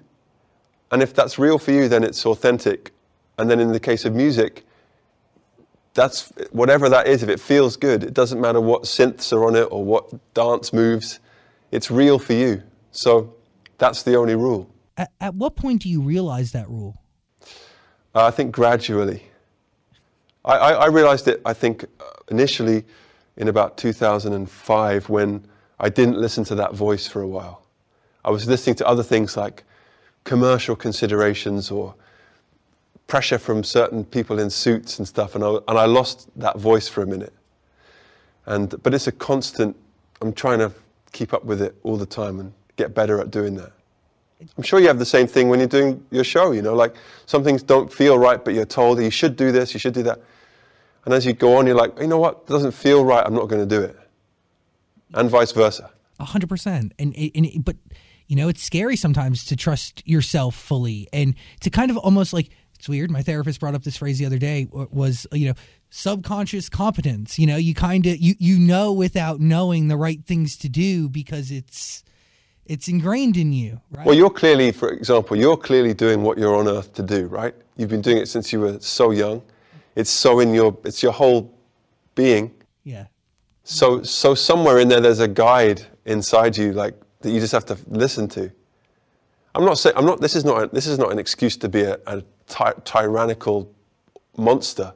And 0.92 1.02
if 1.02 1.14
that's 1.14 1.38
real 1.38 1.58
for 1.58 1.70
you, 1.72 1.88
then 1.88 2.04
it's 2.04 2.26
authentic. 2.26 2.92
And 3.38 3.50
then 3.50 3.60
in 3.60 3.72
the 3.72 3.80
case 3.80 4.04
of 4.04 4.14
music, 4.14 4.66
that's 5.94 6.30
whatever 6.50 6.90
that 6.90 7.06
is. 7.06 7.22
If 7.22 7.30
it 7.30 7.40
feels 7.40 7.78
good, 7.78 8.04
it 8.04 8.12
doesn't 8.12 8.42
matter 8.42 8.60
what 8.60 8.82
synths 8.82 9.32
are 9.32 9.46
on 9.46 9.56
it 9.56 9.68
or 9.70 9.82
what 9.82 10.34
dance 10.34 10.70
moves. 10.74 11.18
It's 11.70 11.90
real 11.90 12.18
for 12.18 12.34
you. 12.34 12.62
So 12.92 13.34
that's 13.78 14.02
the 14.02 14.16
only 14.16 14.34
rule. 14.34 14.68
At, 14.98 15.12
at 15.18 15.34
what 15.34 15.56
point 15.56 15.80
do 15.80 15.88
you 15.88 16.02
realize 16.02 16.52
that 16.52 16.68
rule? 16.68 17.00
Uh, 18.14 18.26
I 18.26 18.30
think 18.32 18.52
gradually. 18.52 19.22
I, 20.44 20.56
I, 20.56 20.72
I 20.72 20.86
realized 20.86 21.28
it, 21.28 21.40
I 21.44 21.52
think, 21.52 21.84
uh, 21.84 22.04
initially 22.30 22.84
in 23.36 23.48
about 23.48 23.76
2005 23.76 25.08
when 25.08 25.46
I 25.80 25.88
didn't 25.88 26.18
listen 26.18 26.44
to 26.44 26.54
that 26.56 26.74
voice 26.74 27.06
for 27.06 27.22
a 27.22 27.28
while. 27.28 27.62
I 28.24 28.30
was 28.30 28.46
listening 28.46 28.76
to 28.76 28.86
other 28.86 29.02
things 29.02 29.36
like 29.36 29.64
commercial 30.24 30.76
considerations 30.76 31.70
or 31.70 31.94
pressure 33.06 33.38
from 33.38 33.62
certain 33.62 34.04
people 34.04 34.38
in 34.38 34.48
suits 34.48 34.98
and 34.98 35.06
stuff, 35.06 35.34
and 35.34 35.44
I, 35.44 35.56
and 35.68 35.78
I 35.78 35.84
lost 35.84 36.28
that 36.36 36.58
voice 36.58 36.88
for 36.88 37.02
a 37.02 37.06
minute. 37.06 37.34
And, 38.46 38.82
but 38.82 38.94
it's 38.94 39.06
a 39.06 39.12
constant, 39.12 39.76
I'm 40.22 40.32
trying 40.32 40.58
to 40.60 40.72
keep 41.12 41.32
up 41.32 41.44
with 41.44 41.60
it 41.60 41.74
all 41.82 41.96
the 41.96 42.06
time 42.06 42.40
and 42.40 42.52
get 42.76 42.94
better 42.94 43.20
at 43.20 43.30
doing 43.30 43.54
that. 43.56 43.72
I'm 44.56 44.62
sure 44.62 44.80
you 44.80 44.88
have 44.88 44.98
the 44.98 45.06
same 45.06 45.26
thing 45.26 45.48
when 45.48 45.58
you're 45.58 45.68
doing 45.68 46.04
your 46.10 46.24
show, 46.24 46.52
you 46.52 46.62
know, 46.62 46.74
like 46.74 46.94
some 47.26 47.44
things 47.44 47.62
don't 47.62 47.92
feel 47.92 48.18
right, 48.18 48.42
but 48.44 48.52
you're 48.52 48.66
told 48.66 49.00
you 49.00 49.10
should 49.10 49.36
do 49.36 49.52
this, 49.52 49.72
you 49.72 49.80
should 49.80 49.94
do 49.94 50.02
that. 50.02 50.20
And 51.04 51.12
as 51.14 51.26
you 51.26 51.32
go 51.32 51.56
on, 51.56 51.66
you're 51.66 51.76
like, 51.76 51.98
you 52.00 52.06
know 52.06 52.18
what, 52.18 52.42
it 52.46 52.50
doesn't 52.50 52.72
feel 52.72 53.04
right, 53.04 53.24
I'm 53.26 53.34
not 53.34 53.48
going 53.48 53.60
to 53.60 53.66
do 53.66 53.82
it. 53.82 53.96
And 55.12 55.28
vice 55.30 55.52
versa. 55.52 55.90
A 56.18 56.24
hundred 56.24 56.48
percent. 56.48 56.92
And 56.98 57.14
and 57.16 57.46
it- 57.46 57.64
but 57.64 57.76
you 58.26 58.36
know, 58.36 58.48
it's 58.48 58.62
scary 58.62 58.96
sometimes 58.96 59.44
to 59.46 59.56
trust 59.56 60.02
yourself 60.06 60.54
fully 60.54 61.08
and 61.12 61.34
to 61.60 61.68
kind 61.70 61.90
of 61.90 61.96
almost 61.98 62.32
like 62.32 62.48
it's 62.74 62.88
weird. 62.88 63.10
My 63.10 63.22
therapist 63.22 63.60
brought 63.60 63.74
up 63.74 63.82
this 63.84 63.96
phrase 63.98 64.18
the 64.18 64.26
other 64.26 64.38
day 64.38 64.66
was 64.70 65.26
you 65.32 65.48
know 65.48 65.54
subconscious 65.90 66.68
competence. 66.68 67.38
You 67.38 67.46
know, 67.46 67.56
you 67.56 67.74
kind 67.74 68.06
of 68.06 68.16
you 68.18 68.34
you 68.38 68.58
know 68.58 68.92
without 68.92 69.40
knowing 69.40 69.88
the 69.88 69.96
right 69.96 70.24
things 70.24 70.56
to 70.58 70.68
do 70.68 71.08
because 71.08 71.50
it's 71.50 72.02
it's 72.66 72.88
ingrained 72.88 73.36
in 73.36 73.52
you, 73.52 73.80
right? 73.90 74.06
Well, 74.06 74.14
you're 74.16 74.30
clearly, 74.30 74.72
for 74.72 74.88
example, 74.88 75.36
you're 75.36 75.56
clearly 75.58 75.92
doing 75.92 76.22
what 76.22 76.38
you're 76.38 76.56
on 76.56 76.66
earth 76.66 76.94
to 76.94 77.02
do, 77.02 77.26
right? 77.26 77.54
You've 77.76 77.90
been 77.90 78.00
doing 78.00 78.16
it 78.18 78.26
since 78.28 78.52
you 78.54 78.60
were 78.60 78.80
so 78.80 79.10
young. 79.10 79.42
It's 79.96 80.10
so 80.10 80.40
in 80.40 80.54
your, 80.54 80.76
it's 80.84 81.02
your 81.02 81.12
whole 81.12 81.52
being. 82.14 82.52
yeah. 82.84 83.06
So, 83.66 84.02
so 84.02 84.34
somewhere 84.34 84.78
in 84.78 84.88
there, 84.88 85.00
there's 85.00 85.20
a 85.20 85.28
guide 85.28 85.80
inside 86.04 86.54
you, 86.56 86.72
like 86.72 86.94
that 87.20 87.30
you 87.30 87.40
just 87.40 87.52
have 87.52 87.64
to 87.66 87.78
listen 87.88 88.28
to. 88.28 88.50
I'm 89.54 89.64
not 89.64 89.78
saying 89.78 89.96
I'm 89.96 90.04
not. 90.04 90.20
This 90.20 90.36
is 90.36 90.44
not. 90.44 90.62
A, 90.64 90.66
this 90.66 90.86
is 90.86 90.98
not 90.98 91.10
an 91.12 91.18
excuse 91.18 91.56
to 91.58 91.68
be 91.68 91.80
a, 91.82 91.98
a 92.06 92.22
ty- 92.46 92.74
tyrannical 92.84 93.72
monster. 94.36 94.92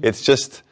It's 0.00 0.22
just 0.22 0.62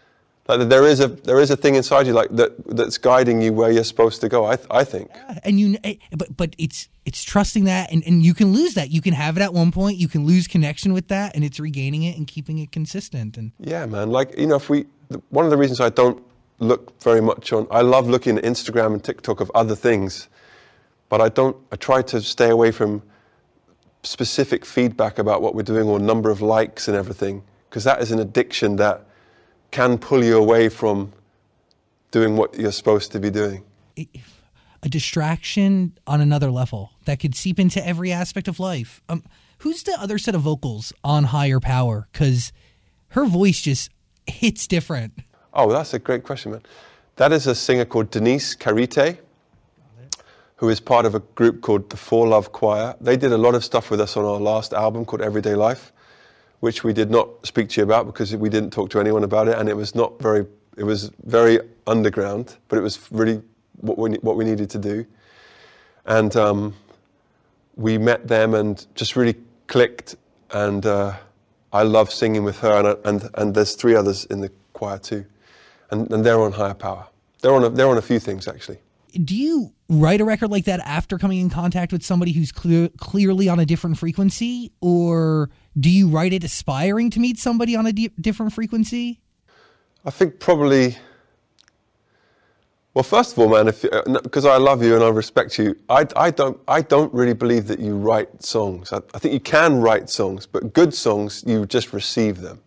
like 0.57 0.69
there 0.69 0.87
is 0.87 1.01
a 1.01 1.09
there 1.09 1.41
is 1.41 1.51
a 1.51 1.57
thing 1.57 1.75
inside 1.75 2.07
you 2.07 2.13
like 2.13 2.31
that 2.31 2.53
that's 2.77 2.99
guiding 2.99 3.41
you 3.43 3.53
where 3.53 3.71
you're 3.71 3.85
supposed 3.85 4.21
to 4.21 4.29
go. 4.29 4.45
I 4.47 4.59
I 4.71 4.85
think. 4.85 5.11
and 5.45 5.59
you 5.59 5.77
eh, 5.85 5.95
but 6.17 6.37
but 6.37 6.55
it's 6.59 6.89
it's 7.05 7.23
trusting 7.23 7.65
that 7.65 7.93
and, 7.93 8.03
and 8.07 8.23
you 8.23 8.35
can 8.35 8.53
lose 8.53 8.75
that 8.75 8.91
you 8.91 9.01
can 9.01 9.15
have 9.15 9.37
it 9.37 9.43
at 9.43 9.53
one 9.53 9.73
point 9.73 9.99
you 9.99 10.09
can 10.09 10.25
lose 10.25 10.47
connection 10.47 10.93
with 10.93 11.09
that 11.09 11.35
and 11.35 11.45
it's 11.45 11.59
regaining 11.59 12.05
it 12.05 12.17
and 12.17 12.27
keeping 12.27 12.59
it 12.59 12.71
consistent 12.73 13.37
and 13.37 13.53
Yeah, 13.59 13.87
man. 13.87 14.11
Like 14.11 14.39
you 14.39 14.47
know, 14.47 14.57
if 14.57 14.69
we 14.69 14.87
one 15.31 15.45
of 15.45 15.51
the 15.51 15.57
reasons 15.57 15.81
I 15.81 15.89
don't 15.89 16.23
look 16.59 17.01
very 17.03 17.21
much 17.21 17.53
on. 17.53 17.67
I 17.71 17.83
love 17.83 18.09
looking 18.09 18.39
at 18.39 18.45
Instagram 18.45 18.95
and 18.95 19.05
TikTok 19.05 19.41
of 19.41 19.51
other 19.55 19.75
things, 19.75 20.29
but 21.09 21.21
I 21.21 21.29
don't. 21.29 21.57
I 21.73 21.77
try 21.77 22.03
to 22.03 22.21
stay 22.21 22.51
away 22.51 22.71
from 22.71 23.03
specific 24.05 24.65
feedback 24.65 25.19
about 25.19 25.43
what 25.43 25.55
we're 25.55 25.63
doing 25.63 25.89
or 25.89 25.99
number 25.99 26.31
of 26.31 26.41
likes 26.43 26.89
and 26.89 26.97
everything 26.97 27.43
because 27.69 27.85
that 27.85 28.03
is 28.03 28.11
an 28.11 28.19
addiction 28.19 28.77
that 28.77 29.07
can 29.73 29.99
pull 29.99 30.23
you 30.23 30.39
away 30.39 30.69
from 30.69 31.13
doing 32.13 32.37
what 32.37 32.57
you're 32.59 32.71
supposed 32.73 33.11
to 33.13 33.19
be 33.19 33.31
doing. 33.31 33.65
a 34.85 34.89
distraction 34.89 35.99
on 36.07 36.21
another 36.21 36.51
level 36.51 36.93
that 37.07 37.19
could 37.21 37.35
seep 37.35 37.59
into 37.59 37.85
every 37.87 38.11
aspect 38.13 38.49
of 38.49 38.59
life 38.59 39.01
um 39.09 39.23
who's 39.59 39.83
the 39.85 39.97
other 40.01 40.19
set 40.19 40.35
of 40.35 40.41
vocals 40.43 40.93
on 41.05 41.25
higher 41.25 41.61
power 41.61 42.09
because 42.13 42.53
her 43.09 43.25
voice 43.27 43.61
just 43.63 43.91
hits 44.27 44.67
different 44.67 45.13
Oh, 45.55 45.71
that's 45.71 45.93
a 45.93 45.99
great 45.99 46.25
question, 46.25 46.53
man. 46.53 46.63
That 47.17 47.31
is 47.31 47.47
a 47.47 47.55
singer 47.55 47.85
called 47.85 48.11
Denise 48.11 48.57
Carite, 48.57 49.19
who 50.57 50.71
is 50.71 50.81
part 50.81 51.05
of 51.05 51.15
a 51.15 51.21
group 51.21 51.61
called 51.61 51.91
the 51.91 51.97
Four 51.99 52.27
Love 52.27 52.53
Choir. 52.53 52.95
They 53.03 53.19
did 53.19 53.33
a 53.33 53.37
lot 53.37 53.55
of 53.55 53.63
stuff 53.63 53.91
with 53.91 54.01
us 54.01 54.17
on 54.17 54.25
our 54.25 54.41
last 54.41 54.73
album 54.73 55.05
called 55.05 55.21
Everyday 55.21 55.55
Life, 55.55 55.93
which 56.63 56.85
we 56.85 56.93
did 56.93 57.11
not 57.11 57.29
speak 57.45 57.69
to 57.69 57.81
you 57.81 57.85
about 57.85 58.07
because 58.07 58.37
we 58.37 58.49
didn't 58.49 58.71
talk 58.71 58.89
to 58.89 59.01
anyone 59.01 59.25
about 59.25 59.49
it, 59.49 59.59
and 59.59 59.69
it 59.69 59.77
was 59.77 59.97
not 59.97 60.21
very. 60.23 60.47
It 60.77 60.85
was 60.85 61.11
very 61.25 61.59
underground, 61.89 62.57
but 62.69 62.79
it 62.79 62.83
was 62.83 63.11
really 63.11 63.43
what 63.81 63.99
we 63.99 64.11
what 64.19 64.37
we 64.37 64.45
needed 64.45 64.71
to 64.71 64.79
do. 64.79 65.05
And 66.07 66.35
um, 66.37 66.75
we 67.75 67.99
met 67.99 68.29
them 68.29 68.55
and 68.55 68.87
just 68.95 69.17
really 69.17 69.35
clicked. 69.67 70.15
And 70.53 70.87
uh, 70.87 71.17
I 71.73 71.83
love 71.83 72.13
singing 72.13 72.45
with 72.45 72.61
her, 72.61 72.73
and, 72.79 73.07
and 73.07 73.31
and 73.35 73.55
there's 73.55 73.75
three 73.75 73.97
others 73.97 74.25
in 74.27 74.41
the 74.41 74.53
choir 74.73 74.99
too, 74.99 75.25
and, 75.91 76.09
and 76.13 76.25
they're 76.25 76.41
on 76.41 76.53
higher 76.53 76.75
power. 76.75 77.09
They're 77.41 77.55
on 77.55 77.65
a, 77.65 77.71
they're 77.71 77.89
on 77.89 77.99
a 77.99 78.03
few 78.03 78.21
things 78.21 78.47
actually. 78.47 78.79
Do 79.13 79.37
you 79.37 79.73
write 79.89 80.21
a 80.21 80.25
record 80.25 80.51
like 80.51 80.65
that 80.65 80.81
after 80.81 81.19
coming 81.19 81.39
in 81.41 81.51
contact 81.51 81.93
with 81.93 82.03
somebody 82.03 82.33
who's 82.33 82.51
clear, 82.53 82.89
clearly 82.99 83.49
on 83.49 83.61
a 83.61 83.67
different 83.67 83.99
frequency 83.99 84.73
or 84.81 85.51
do 85.79 85.91
you 85.91 86.09
write 86.09 86.33
it 86.33 86.43
aspiring 86.45 87.11
to 87.11 87.21
meet 87.21 87.39
somebody 87.39 87.77
on 87.77 87.87
a 87.87 87.93
di- 87.93 88.11
different 88.21 88.53
frequency 88.53 89.21
I 90.05 90.11
think 90.11 90.41
probably. 90.41 90.97
Well, 92.95 93.05
first 93.05 93.33
of 93.33 93.39
all, 93.39 93.49
man, 93.49 93.67
because 94.23 94.45
uh, 94.45 94.53
I 94.53 94.59
love 94.59 94.83
you 94.83 94.95
and 94.95 95.03
I 95.03 95.09
respect 95.09 95.59
you, 95.59 95.77
I, 95.89 96.07
I 96.15 96.31
don't 96.31 96.61
I 96.69 96.83
don't 96.83 97.13
really 97.15 97.33
believe 97.33 97.69
that 97.69 97.79
you 97.79 97.97
write 97.97 98.43
songs. 98.43 98.93
I, 98.93 98.99
I 99.15 99.19
think 99.19 99.33
you 99.33 99.41
can 99.41 99.81
write 99.81 100.11
songs, 100.11 100.47
but 100.47 100.75
good 100.75 100.93
songs 100.93 101.43
you 101.47 101.65
just 101.65 101.93
receive 101.93 102.41
them, 102.41 102.61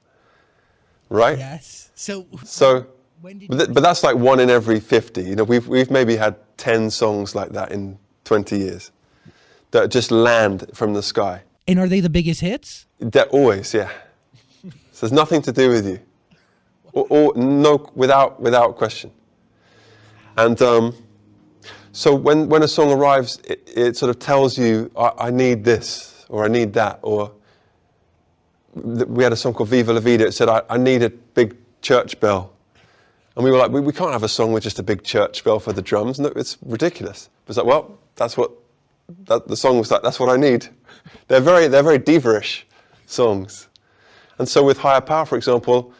right? 1.09 1.37
yes 1.37 1.91
so 1.93 2.25
So, 2.43 2.87
but, 3.49 3.57
th- 3.57 3.73
but 3.73 3.81
that's 3.81 4.03
like 4.03 4.15
one 4.15 4.39
in 4.39 4.49
every 4.49 4.79
fifty. 4.79 5.23
You 5.23 5.35
know, 5.35 5.43
we've 5.43 5.67
we've 5.67 5.91
maybe 5.91 6.15
had 6.15 6.35
ten 6.57 6.89
songs 6.89 7.35
like 7.35 7.49
that 7.51 7.71
in 7.71 7.97
twenty 8.23 8.57
years 8.57 8.91
that 9.71 9.89
just 9.91 10.11
land 10.11 10.69
from 10.73 10.93
the 10.93 11.03
sky. 11.03 11.41
and 11.67 11.79
are 11.79 11.87
they 11.87 11.99
the 11.99 12.09
biggest 12.09 12.41
hits 12.41 12.85
They're 12.99 13.25
always, 13.25 13.73
yeah. 13.73 13.89
so 14.91 14.99
there's 15.01 15.11
nothing 15.11 15.41
to 15.43 15.51
do 15.51 15.69
with 15.69 15.85
you, 15.87 15.99
or, 16.93 17.05
or 17.09 17.33
no, 17.35 17.89
without 17.95 18.39
without 18.39 18.75
question. 18.77 19.11
And 20.37 20.61
um, 20.61 20.93
so 21.91 22.13
when 22.13 22.47
when 22.49 22.63
a 22.63 22.67
song 22.67 22.91
arrives, 22.91 23.39
it, 23.45 23.69
it 23.75 23.97
sort 23.97 24.09
of 24.09 24.19
tells 24.19 24.57
you, 24.57 24.91
I, 24.97 25.11
I 25.27 25.31
need 25.31 25.63
this, 25.63 26.25
or 26.29 26.45
I 26.45 26.47
need 26.47 26.73
that, 26.73 26.99
or 27.01 27.31
we 28.75 29.23
had 29.23 29.33
a 29.33 29.37
song 29.37 29.53
called 29.53 29.69
Viva 29.69 29.93
La 29.93 29.99
Vida. 30.01 30.25
It 30.25 30.33
said, 30.33 30.49
I, 30.49 30.61
I 30.69 30.77
need 30.77 31.01
a 31.03 31.09
big 31.09 31.55
church 31.81 32.19
bell. 32.19 32.51
And 33.35 33.43
we 33.43 33.51
were 33.51 33.57
like, 33.57 33.71
we, 33.71 33.81
we 33.81 33.91
can't 33.91 34.11
have 34.11 34.23
a 34.23 34.29
song 34.29 34.53
with 34.53 34.63
just 34.63 34.79
a 34.79 34.83
big 34.83 35.03
church 35.03 35.43
bell 35.43 35.59
for 35.59 35.73
the 35.73 35.81
drums. 35.81 36.19
No, 36.19 36.29
it's 36.35 36.57
ridiculous. 36.61 37.29
It 37.43 37.47
was 37.49 37.57
like, 37.57 37.65
well, 37.65 37.97
that's 38.15 38.37
what 38.37 38.51
that, 39.25 39.47
the 39.47 39.57
song 39.57 39.77
was 39.77 39.91
like. 39.91 40.03
That's 40.03 40.19
what 40.19 40.29
I 40.29 40.37
need. 40.37 40.67
They're 41.27 41.41
very, 41.41 41.67
they're 41.67 41.83
very 41.83 41.97
diva-ish 41.99 42.65
songs. 43.05 43.67
And 44.39 44.47
so 44.49 44.63
with 44.63 44.77
Higher 44.79 45.01
Power, 45.01 45.25
for 45.25 45.35
example, 45.35 45.93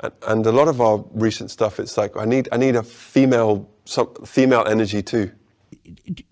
and, 0.00 0.12
and 0.26 0.46
a 0.46 0.52
lot 0.52 0.68
of 0.68 0.80
our 0.80 1.04
recent 1.12 1.50
stuff, 1.50 1.80
it's 1.80 1.96
like 1.96 2.16
I 2.16 2.24
need, 2.24 2.48
I 2.52 2.56
need 2.56 2.76
a 2.76 2.82
female, 2.82 3.68
some 3.84 4.12
female 4.26 4.64
energy 4.66 5.02
too. 5.02 5.30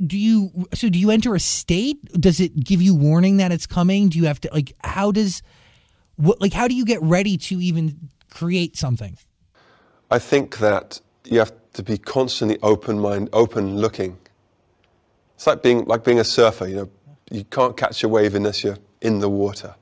do 0.07 0.19
you 0.19 0.67
so 0.75 0.89
do 0.89 0.99
you 0.99 1.11
enter 1.11 1.35
a 1.35 1.41
state 1.41 1.99
does 2.21 2.41
it 2.41 2.53
give 2.63 2.83
you 2.83 2.95
warning 2.95 3.37
that 3.39 3.53
it's 3.53 3.67
coming 3.67 4.09
do 4.09 4.19
you 4.19 4.27
have 4.27 4.41
to 4.41 4.49
like 4.53 4.73
how 4.83 5.11
does 5.13 5.43
what 6.17 6.41
like 6.41 6.53
how 6.53 6.67
do 6.69 6.75
you 6.75 6.85
get 6.85 7.01
ready 7.03 7.37
to 7.37 7.61
even 7.61 8.11
create 8.31 8.77
something 8.77 9.17
I 10.15 10.21
think 10.21 10.59
that 10.59 11.01
you 11.25 11.41
have 11.41 11.53
to 11.73 11.83
be 11.83 11.99
constantly 11.99 12.57
open 12.63 13.01
mind, 13.01 13.29
open 13.33 13.79
looking. 13.79 14.17
It's 15.35 15.49
like 15.49 15.61
being 15.61 15.85
like 15.87 16.05
being 16.05 16.21
a 16.21 16.25
surfer. 16.25 16.69
You 16.69 16.77
know, 16.77 16.91
you 17.33 17.43
can't 17.43 17.77
catch 17.77 18.05
a 18.05 18.09
wave 18.09 18.37
unless 18.37 18.63
you're 18.63 18.79
in 19.01 19.19
the 19.19 19.29
water. 19.29 19.75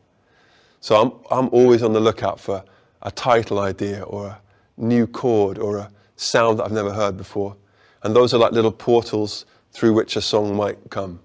So 0.81 0.91
I'm 1.03 1.13
I'm 1.31 1.49
always 1.51 1.83
on 1.83 1.93
the 1.93 2.01
lookout 2.01 2.41
for 2.41 2.65
a 3.03 3.11
title 3.11 3.59
idea 3.59 4.05
or 4.05 4.29
a 4.29 4.41
new 4.79 5.07
chord 5.07 5.59
or 5.59 5.77
a 5.77 5.91
sound 6.17 6.59
that 6.59 6.65
I've 6.65 6.73
never 6.73 6.95
heard 6.95 7.19
before, 7.19 7.55
and 8.03 8.17
those 8.17 8.33
are 8.33 8.39
like 8.39 8.53
little 8.53 8.73
portals 8.73 9.45
through 9.71 9.93
which 9.93 10.17
a 10.17 10.23
song 10.23 10.57
might 10.57 10.79
come. 10.89 11.21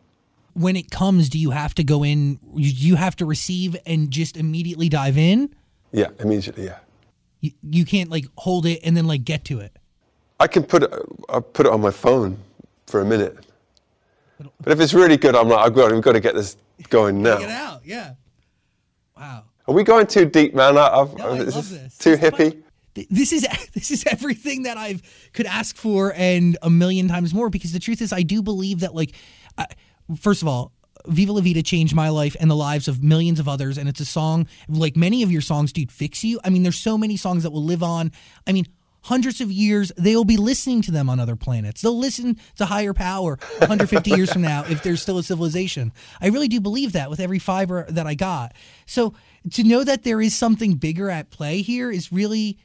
when 0.54 0.76
it 0.76 0.92
comes 0.92 1.30
do 1.30 1.40
you 1.40 1.52
have 1.52 1.74
to 1.76 1.84
go 1.84 2.04
in 2.04 2.40
you, 2.56 2.72
you 2.90 2.96
have 2.96 3.16
to 3.16 3.26
receive 3.26 3.78
and 3.86 4.12
just 4.12 4.36
immediately 4.36 4.90
dive 4.90 5.18
in 5.18 5.50
Yeah, 5.94 6.10
immediately. 6.20 6.66
Yeah. 6.66 6.80
You, 7.48 7.80
you 7.80 7.86
can't 7.86 8.10
like 8.10 8.26
hold 8.38 8.66
it 8.66 8.80
and 8.84 8.96
then 8.96 9.08
like 9.08 9.24
get 9.24 9.46
to 9.46 9.60
it 9.60 9.76
I 10.40 10.48
can 10.48 10.64
put 10.64 10.84
it, 10.84 10.94
I 11.30 11.40
put 11.40 11.66
it 11.66 11.72
on 11.72 11.82
my 11.82 11.90
phone 11.90 12.38
for 12.86 13.02
a 13.02 13.06
minute. 13.06 13.36
But 14.62 14.72
if 14.72 14.80
it's 14.80 14.94
really 14.94 15.18
good, 15.18 15.36
I'm 15.36 15.50
like, 15.50 15.66
I've 15.66 15.74
got, 15.74 15.92
we've 15.92 16.02
got 16.02 16.12
to 16.14 16.20
get 16.20 16.36
this 16.36 16.58
going 16.90 17.24
now. 17.24 17.40
get 17.40 17.50
out 17.50 17.82
yeah 17.84 18.14
wow 19.18 19.44
Are 19.68 19.74
we 19.74 19.84
going 19.84 20.06
too 20.06 20.26
deep, 20.26 20.54
man? 20.54 20.78
I, 20.78 20.88
I've, 20.88 21.18
No, 21.18 21.30
I 21.30 21.38
is 21.38 21.56
love 21.56 21.70
this 21.70 21.98
too 21.98 22.16
This 22.16 22.24
is 22.24 22.32
hippie? 22.32 22.64
Th- 22.94 23.08
this 23.10 23.34
is 23.34 23.48
this 23.74 23.90
is 23.92 24.06
everything 24.06 24.64
that 24.64 24.78
I've 24.78 25.02
could 25.34 25.48
ask 25.48 25.76
for 25.76 26.14
and 26.16 26.56
a 26.62 26.70
million 26.70 27.08
times 27.08 27.34
more 27.34 27.50
because 27.50 27.72
the 27.74 27.80
truth 27.80 28.02
is 28.02 28.14
I 28.14 28.22
do 28.22 28.44
believe 28.44 28.82
that 28.82 28.94
like 28.94 29.14
I, 29.58 29.66
first 30.20 30.44
of 30.44 30.48
all 30.48 30.72
Viva 31.08 31.32
La 31.32 31.42
Vida 31.42 31.64
changed 31.64 31.96
my 31.96 32.10
life 32.10 32.36
and 32.40 32.50
the 32.50 32.56
lives 32.56 32.88
of 32.88 33.04
millions 33.04 33.40
of 33.40 33.48
others 33.48 33.78
and 33.78 33.90
it's 33.90 34.00
a 34.00 34.06
song 34.06 34.48
like 34.68 34.96
many 34.96 35.24
of 35.24 35.32
your 35.32 35.42
songs 35.42 35.74
dude 35.74 35.92
fix 35.92 36.24
you. 36.24 36.40
I 36.44 36.50
mean 36.50 36.64
there's 36.64 36.78
so 36.78 36.98
many 36.98 37.18
songs 37.18 37.44
that 37.44 37.52
will 37.52 37.64
live 37.64 37.84
on. 37.84 38.12
I 38.46 38.52
mean 38.52 38.66
hundreds 39.04 39.40
of 39.40 39.52
years 39.52 39.92
they'll 39.98 40.26
be 40.26 40.38
listening 40.38 40.82
to 40.84 40.92
them 40.92 41.10
on 41.10 41.20
other 41.20 41.36
planets. 41.36 41.82
They'll 41.82 41.98
listen 41.98 42.38
to 42.58 42.66
higher 42.66 42.94
power 42.94 43.38
150 43.60 44.12
years 44.12 44.32
from 44.32 44.42
now 44.42 44.66
if 44.70 44.84
there's 44.84 45.02
still 45.02 45.18
a 45.18 45.24
civilization. 45.24 45.94
I 46.22 46.28
really 46.28 46.48
do 46.48 46.60
believe 46.60 46.94
that 46.94 47.10
with 47.10 47.20
every 47.20 47.40
fiber 47.40 47.86
that 47.90 48.08
I 48.08 48.14
got. 48.14 48.54
So 48.86 49.14
to 49.54 49.64
know 49.64 49.84
that 49.84 50.04
there 50.04 50.22
is 50.22 50.36
something 50.36 50.76
bigger 50.76 51.10
at 51.10 51.30
play 51.30 51.62
here 51.62 51.92
is 51.92 52.12
really 52.12 52.60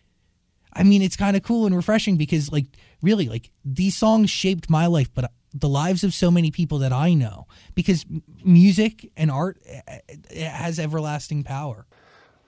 I 0.74 0.84
mean, 0.84 1.02
it's 1.02 1.16
kind 1.16 1.36
of 1.36 1.42
cool 1.42 1.66
and 1.66 1.76
refreshing 1.76 2.16
because, 2.16 2.50
like, 2.50 2.66
really, 3.02 3.28
like 3.28 3.50
these 3.64 3.96
songs 3.96 4.30
shaped 4.30 4.70
my 4.70 4.86
life, 4.86 5.10
but 5.12 5.30
the 5.54 5.68
lives 5.68 6.04
of 6.04 6.14
so 6.14 6.30
many 6.30 6.50
people 6.50 6.78
that 6.78 6.92
I 6.92 7.14
know. 7.14 7.46
Because 7.74 8.04
music 8.44 9.10
and 9.16 9.30
art 9.30 9.58
eh, 9.66 9.98
it 10.30 10.48
has 10.48 10.78
everlasting 10.78 11.44
power. 11.44 11.86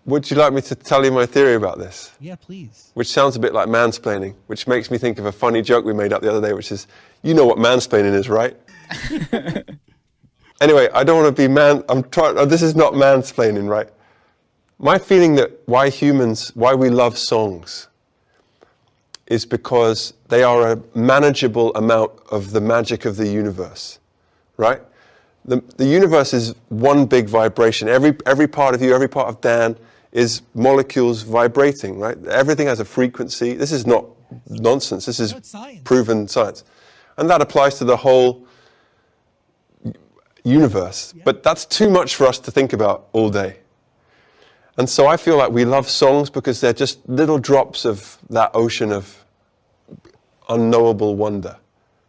Would 0.07 0.31
you 0.31 0.37
like 0.37 0.53
me 0.53 0.61
to 0.63 0.75
tell 0.75 1.03
you 1.05 1.11
my 1.11 1.25
theory 1.25 1.55
about 1.55 1.79
this? 1.79 2.13
Yeah, 2.21 2.37
please. 2.37 2.91
Which 2.93 3.09
sounds 3.09 3.37
a 3.37 3.41
bit 3.41 3.55
like 3.55 3.69
mansplaining, 3.69 4.35
which 4.49 4.67
makes 4.67 4.91
me 4.91 4.99
think 4.99 5.19
of 5.19 5.25
a 5.25 5.33
funny 5.33 5.63
joke 5.63 5.87
we 5.87 5.95
made 5.95 6.13
up 6.13 6.21
the 6.21 6.31
other 6.31 6.47
day, 6.47 6.53
which 6.53 6.71
is, 6.71 6.87
you 7.23 7.33
know 7.33 7.47
what 7.47 7.57
mansplaining 7.57 8.13
is, 8.13 8.29
right? 8.29 8.55
anyway, 10.61 10.89
I 10.93 11.05
don't 11.05 11.23
want 11.23 11.35
to 11.35 11.43
be 11.43 11.49
man. 11.49 11.83
I'm 11.89 12.03
trying. 12.11 12.37
Oh, 12.37 12.45
this 12.45 12.61
is 12.61 12.77
not 12.77 12.93
mansplaining, 12.93 13.67
right? 13.67 13.89
My 14.79 14.99
feeling 14.99 15.37
that 15.37 15.63
why 15.67 15.89
humans, 15.89 16.55
why 16.55 16.75
we 16.75 16.91
love 16.91 17.17
songs, 17.17 17.89
is 19.27 19.47
because 19.47 20.15
they 20.29 20.43
are 20.43 20.73
a 20.73 20.83
manageable 20.95 21.75
amount 21.75 22.13
of 22.31 22.51
the 22.51 22.61
magic 22.61 23.05
of 23.05 23.17
the 23.17 23.29
universe, 23.29 23.99
right? 24.57 24.81
The, 25.45 25.63
the 25.77 25.87
universe 25.87 26.35
is 26.35 26.55
one 26.69 27.07
big 27.07 27.29
vibration. 27.29 27.89
Every, 27.89 28.17
every 28.27 28.47
part 28.47 28.75
of 28.75 28.83
you, 28.83 28.95
every 28.95 29.09
part 29.09 29.29
of 29.29 29.41
Dan 29.41 29.77
is 30.13 30.43
molecules 30.55 31.23
vibrating, 31.23 31.99
right? 31.99 32.23
Everything 32.27 32.67
has 32.67 32.81
a 32.81 32.85
frequency. 32.85 33.55
This 33.55 33.73
is 33.73 33.87
not 33.87 34.07
nonsense. 34.49 35.07
This 35.07 35.21
is 35.21 35.35
science. 35.43 35.81
proven 35.85 36.29
science. 36.29 36.65
And 37.17 37.29
that 37.31 37.41
applies 37.41 37.79
to 37.79 37.85
the 37.85 37.97
whole 37.97 38.47
universe. 40.45 41.15
But 41.25 41.43
that's 41.43 41.65
too 41.65 41.91
much 41.91 42.15
for 42.15 42.27
us 42.27 42.39
to 42.41 42.51
think 42.51 42.73
about 42.73 43.09
all 43.13 43.31
day. 43.31 43.59
And 44.77 44.89
so 44.89 45.07
I 45.07 45.17
feel 45.17 45.37
like 45.37 45.53
we 45.53 45.65
love 45.65 45.89
songs 45.89 46.31
because 46.31 46.61
they're 46.61 46.73
just 46.73 47.09
little 47.09 47.39
drops 47.39 47.85
of 47.85 48.19
that 48.31 48.51
ocean 48.55 48.91
of 48.93 49.25
unknowable 50.49 51.15
wonder. 51.15 51.57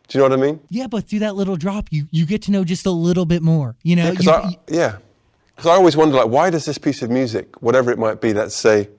Do 0.08 0.18
you 0.18 0.24
know 0.24 0.30
what 0.30 0.40
I 0.40 0.42
mean? 0.42 0.60
Yeah, 0.70 0.88
but 0.88 1.08
through 1.08 1.20
that 1.20 1.36
little 1.36 1.56
drop, 1.56 1.88
you 1.92 2.08
you 2.12 2.26
get 2.26 2.44
to 2.44 2.52
know 2.52 2.64
just 2.64 2.86
a 2.86 2.92
little 2.92 3.26
bit 3.26 3.42
more. 3.42 3.76
You 3.84 3.96
know, 3.96 4.12
Because 4.12 4.28
I, 4.28 4.58
yeah, 4.68 4.98
because 5.56 5.70
I 5.70 5.74
always 5.74 5.98
wonder, 5.98 6.16
like, 6.16 6.28
why 6.28 6.50
does 6.50 6.66
this 6.66 6.78
piece 6.78 7.02
of 7.02 7.10
music, 7.10 7.62
whatever 7.62 7.92
it 7.92 7.98
might 7.98 8.22
be, 8.22 8.34
let's 8.34 8.56
say, 8.56 8.90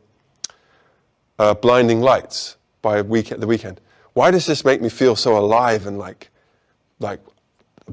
uh, 1.38 1.54
"Blinding 1.54 2.00
Lights" 2.00 2.56
by 2.82 3.02
Weeknd, 3.02 3.40
the 3.40 3.46
Weeknd, 3.46 3.78
why 4.14 4.30
does 4.30 4.46
this 4.46 4.64
make 4.64 4.80
me 4.80 4.88
feel 4.88 5.14
so 5.14 5.37
alive 5.37 5.87
and 5.87 5.99
like, 5.99 6.30
like, 6.99 7.20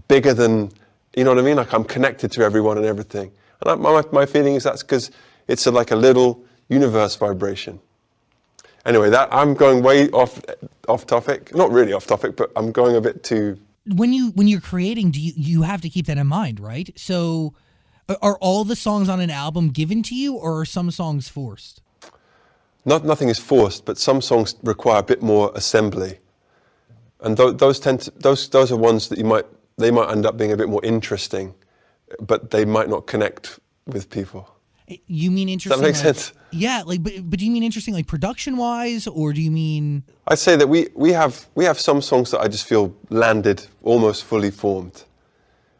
bigger 0.07 0.33
than, 0.33 0.71
you 1.15 1.23
know 1.23 1.31
what 1.31 1.39
I 1.39 1.43
mean? 1.43 1.57
Like 1.57 1.73
I'm 1.73 1.83
connected 1.83 2.31
to 2.31 2.43
everyone 2.43 2.77
and 2.77 2.85
everything. 2.85 3.31
And 3.61 3.69
I, 3.71 3.75
my 3.75 4.03
my 4.11 4.25
feeling 4.25 4.55
is 4.55 4.63
that's 4.63 4.81
because 4.81 5.11
it's 5.47 5.65
a, 5.65 5.71
like 5.71 5.91
a 5.91 5.95
little 5.95 6.43
universe 6.69 7.15
vibration. 7.15 7.79
Anyway, 8.85 9.09
that 9.09 9.29
I'm 9.31 9.53
going 9.53 9.83
way 9.83 10.09
off 10.09 10.41
off 10.88 11.07
topic. 11.07 11.55
Not 11.55 11.71
really 11.71 11.93
off 11.93 12.05
topic, 12.05 12.35
but 12.35 12.51
I'm 12.55 12.71
going 12.71 12.95
a 12.95 13.01
bit 13.01 13.23
too 13.23 13.57
when 13.85 14.13
you 14.13 14.31
when 14.31 14.47
you're 14.47 14.62
creating, 14.62 15.12
do 15.12 15.19
you 15.19 15.33
you 15.35 15.62
have 15.63 15.81
to 15.81 15.89
keep 15.89 16.05
that 16.07 16.17
in 16.17 16.27
mind, 16.27 16.59
right? 16.59 16.89
So, 16.95 17.53
are 18.21 18.38
all 18.38 18.63
the 18.63 18.75
songs 18.75 19.09
on 19.09 19.19
an 19.19 19.29
album 19.29 19.69
given 19.69 20.03
to 20.03 20.15
you, 20.15 20.35
or 20.35 20.62
are 20.62 20.65
some 20.65 20.91
songs 20.91 21.27
forced? 21.27 21.81
not 22.85 23.05
nothing 23.05 23.29
is 23.29 23.39
forced, 23.39 23.85
but 23.85 23.97
some 23.97 24.21
songs 24.21 24.55
require 24.62 25.00
a 25.00 25.03
bit 25.03 25.21
more 25.21 25.51
assembly, 25.55 26.19
and 27.21 27.38
th- 27.38 27.57
those 27.57 27.79
tend 27.79 28.01
to, 28.01 28.12
those 28.12 28.50
those 28.50 28.71
are 28.71 28.77
ones 28.77 29.09
that 29.09 29.17
you 29.17 29.25
might 29.25 29.45
they 29.77 29.91
might 29.91 30.12
end 30.12 30.25
up 30.25 30.38
being 30.38 30.51
a 30.51 30.57
bit 30.57 30.69
more 30.69 30.83
interesting, 30.83 31.53
but 32.19 32.51
they 32.51 32.65
might 32.65 32.89
not 32.89 33.07
connect 33.07 33.59
with 33.85 34.09
people. 34.09 34.50
You 35.07 35.31
mean 35.31 35.50
interesting? 35.50 35.81
make 35.81 35.95
like- 35.95 36.03
sense? 36.03 36.33
Yeah, 36.51 36.83
like, 36.85 37.01
but, 37.01 37.13
but 37.29 37.39
do 37.39 37.45
you 37.45 37.51
mean 37.51 37.63
interesting, 37.63 37.93
like 37.95 38.05
production 38.05 38.57
wise, 38.57 39.07
or 39.07 39.33
do 39.33 39.41
you 39.41 39.50
mean? 39.50 40.03
I 40.27 40.35
say 40.35 40.55
that 40.55 40.67
we, 40.67 40.88
we 40.93 41.12
have 41.12 41.47
we 41.55 41.65
have 41.65 41.79
some 41.79 42.01
songs 42.01 42.31
that 42.31 42.41
I 42.41 42.47
just 42.47 42.67
feel 42.67 42.95
landed 43.09 43.65
almost 43.81 44.23
fully 44.23 44.51
formed, 44.51 45.03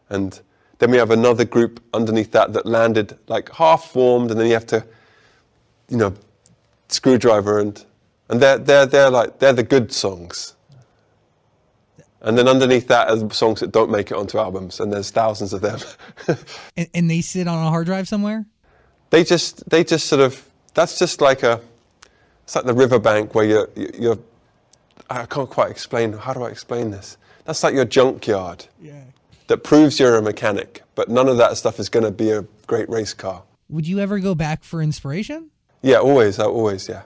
and 0.10 0.39
then 0.79 0.89
we 0.89 0.98
have 0.98 1.12
another 1.12 1.46
group 1.46 1.79
underneath 1.93 2.32
that 2.32 2.53
that 2.53 2.65
landed 2.65 3.17
like 3.27 3.51
half 3.51 3.91
formed, 3.91 4.32
and 4.32 4.39
then 4.39 4.48
you 4.48 4.53
have 4.53 4.65
to, 4.67 4.84
you 5.89 5.98
know, 5.98 6.13
screwdriver 6.88 7.60
and 7.60 7.86
and 8.29 8.41
they're 8.41 8.58
they're 8.58 8.86
they're 8.86 9.10
like 9.10 9.39
they're 9.39 9.53
the 9.53 9.63
good 9.63 9.91
songs. 9.91 10.55
And 12.22 12.38
then 12.38 12.48
underneath 12.48 12.88
that 12.88 13.10
are 13.10 13.29
songs 13.32 13.60
that 13.60 13.74
don't 13.74 13.91
make 13.91 14.10
it 14.10 14.15
onto 14.15 14.39
albums, 14.39 14.79
and 14.79 14.91
there's 14.93 15.12
thousands 15.12 15.53
of 15.53 15.62
them. 15.62 15.79
And, 16.77 16.89
and 16.93 17.12
they 17.12 17.22
sit 17.22 17.48
on 17.48 17.63
a 17.63 17.70
hard 17.70 17.86
drive 17.86 18.08
somewhere. 18.08 18.46
They 19.13 19.24
just 19.24 19.70
they 19.70 19.84
just 19.84 20.05
sort 20.08 20.22
of 20.27 20.32
that's 20.74 20.98
just 21.00 21.22
like 21.22 21.43
a 21.43 21.62
it's 22.43 22.55
like 22.55 22.65
the 22.65 22.74
riverbank 22.74 23.34
where 23.36 23.46
you're 23.46 23.70
you're 24.03 24.20
I 25.10 25.25
can't 25.25 25.50
quite 25.58 25.70
explain 25.72 26.13
how 26.25 26.34
do 26.34 26.41
I 26.43 26.50
explain 26.50 26.91
this 26.91 27.17
that's 27.46 27.62
like 27.63 27.74
your 27.75 27.86
junkyard 27.86 28.65
Yeah. 28.82 29.03
that 29.48 29.60
proves 29.63 30.00
you're 30.00 30.17
a 30.17 30.22
mechanic 30.22 30.82
but 30.96 31.10
none 31.10 31.27
of 31.29 31.38
that 31.38 31.58
stuff 31.58 31.79
is 31.79 31.89
going 31.89 32.05
to 32.05 32.12
be 32.25 32.29
a 32.32 32.41
great 32.67 32.89
race 32.89 33.13
car 33.13 33.43
Would 33.70 33.88
you 33.88 34.00
ever 34.00 34.20
go 34.20 34.34
back 34.36 34.63
for 34.63 34.82
inspiration? 34.82 35.39
yeah 35.82 35.98
always 36.10 36.39
I 36.39 36.46
always 36.46 36.89
yeah 36.89 37.03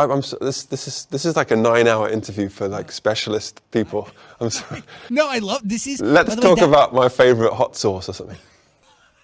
I, 0.00 0.04
I'm 0.04 0.22
this 0.48 0.58
this 0.72 0.86
is 0.88 1.06
this 1.14 1.24
is 1.28 1.34
like 1.36 1.50
a 1.50 1.56
nine 1.56 1.86
hour 1.92 2.08
interview 2.08 2.48
for 2.48 2.66
like 2.68 2.88
specialist 2.92 3.60
people 3.72 4.08
I'm 4.40 4.50
sorry 4.50 4.82
No, 5.10 5.24
I 5.28 5.38
love 5.40 5.62
this. 5.72 5.86
Is 5.86 6.00
let's 6.00 6.28
by 6.30 6.34
the 6.36 6.40
way, 6.40 6.48
talk 6.48 6.58
that- 6.60 6.68
about 6.74 6.94
my 7.02 7.08
favorite 7.08 7.52
hot 7.60 7.76
sauce 7.76 8.08
or 8.08 8.14
something 8.14 8.38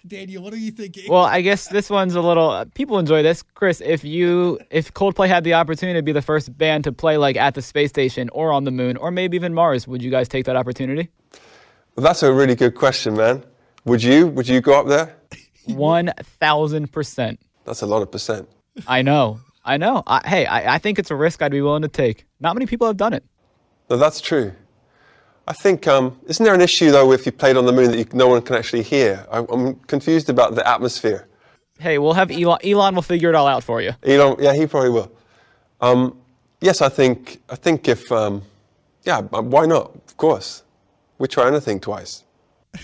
Daniel. 0.06 0.42
What 0.42 0.52
are 0.52 0.59
you 0.59 0.71
thinking? 0.71 1.11
Well, 1.11 1.25
I 1.25 1.40
guess 1.42 1.69
this 1.69 1.88
one's 1.91 2.15
a 2.15 2.21
little. 2.21 2.50
uh, 2.50 2.65
People 2.75 2.99
enjoy 2.99 3.23
this, 3.23 3.43
Chris. 3.54 3.80
If 3.80 4.04
you, 4.04 4.58
if 4.71 4.93
Coldplay 4.95 5.28
had 5.28 5.45
the 5.45 5.54
opportunity 5.54 5.99
to 5.99 6.02
be 6.02 6.12
the 6.12 6.23
first 6.23 6.56
band 6.56 6.84
to 6.84 6.93
play 6.93 7.17
like 7.17 7.36
at 7.36 7.54
the 7.54 7.62
space 7.62 7.91
station 7.91 8.28
or 8.32 8.52
on 8.52 8.65
the 8.65 8.71
moon 8.71 8.97
or 8.97 9.10
maybe 9.10 9.36
even 9.36 9.54
Mars, 9.54 9.86
would 9.86 10.02
you 10.02 10.10
guys 10.10 10.28
take 10.28 10.45
that 10.47 10.56
opportunity? 10.56 11.08
well, 11.97 12.04
that's 12.04 12.23
a 12.23 12.32
really 12.32 12.54
good 12.54 12.75
question 12.75 13.15
man 13.17 13.45
would 13.84 14.02
you 14.02 14.26
would 14.28 14.49
you 14.49 14.60
go 14.62 14.80
up 14.80 14.86
there 14.86 15.15
One 15.67 16.10
thousand 16.41 16.91
percent. 16.91 17.38
that's 17.67 17.82
a 17.82 17.86
lot 17.86 18.00
of 18.02 18.10
percent 18.10 18.49
I 18.88 19.02
know. 19.02 19.41
I 19.65 19.76
know. 19.76 20.02
I, 20.06 20.21
hey, 20.26 20.47
I, 20.47 20.75
I 20.76 20.78
think 20.78 20.99
it's 20.99 21.10
a 21.10 21.15
risk 21.15 21.43
I'd 21.43 21.52
be 21.52 21.60
willing 21.60 21.82
to 21.82 21.88
take. 21.88 22.25
Not 22.41 22.56
many 22.56 22.65
people 22.67 22.86
have 22.86 22.97
done 22.97 23.12
it. 23.12 23.23
No, 23.91 23.97
that's 23.99 24.21
true. 24.23 24.52
I 25.49 25.52
think, 25.52 25.89
um, 25.89 26.19
isn't 26.26 26.45
there 26.45 26.55
an 26.55 26.61
issue 26.61 26.91
though 26.91 27.13
if 27.13 27.26
you 27.26 27.33
played 27.33 27.57
on 27.57 27.67
the 27.67 27.73
moon 27.73 27.91
that 27.91 27.99
you, 27.99 28.07
no 28.13 28.28
one 28.28 28.43
can 28.43 28.57
actually 28.57 28.83
hear? 28.83 29.26
I, 29.31 29.45
I'm 29.50 29.75
confused 29.87 30.31
about 30.31 30.55
the 30.55 30.67
atmosphere. 30.69 31.26
Hey, 31.78 31.99
we'll 31.99 32.13
have 32.13 32.31
Elon. 32.31 32.59
Elon 32.65 32.95
will 32.95 33.02
figure 33.02 33.28
it 33.28 33.35
all 33.35 33.49
out 33.49 33.65
for 33.65 33.81
you. 33.81 33.93
Elon, 34.05 34.37
yeah, 34.39 34.55
he 34.55 34.67
probably 34.67 34.91
will. 34.91 35.11
Um, 35.81 36.17
yes, 36.61 36.81
I 36.81 36.89
think, 36.89 37.43
I 37.50 37.57
think 37.57 37.89
if, 37.89 38.13
um, 38.13 38.43
yeah, 39.02 39.21
why 39.21 39.67
not? 39.67 39.93
Of 40.07 40.17
course. 40.17 40.63
We 41.19 41.26
try 41.28 41.49
anything 41.49 41.81
twice. 41.81 42.23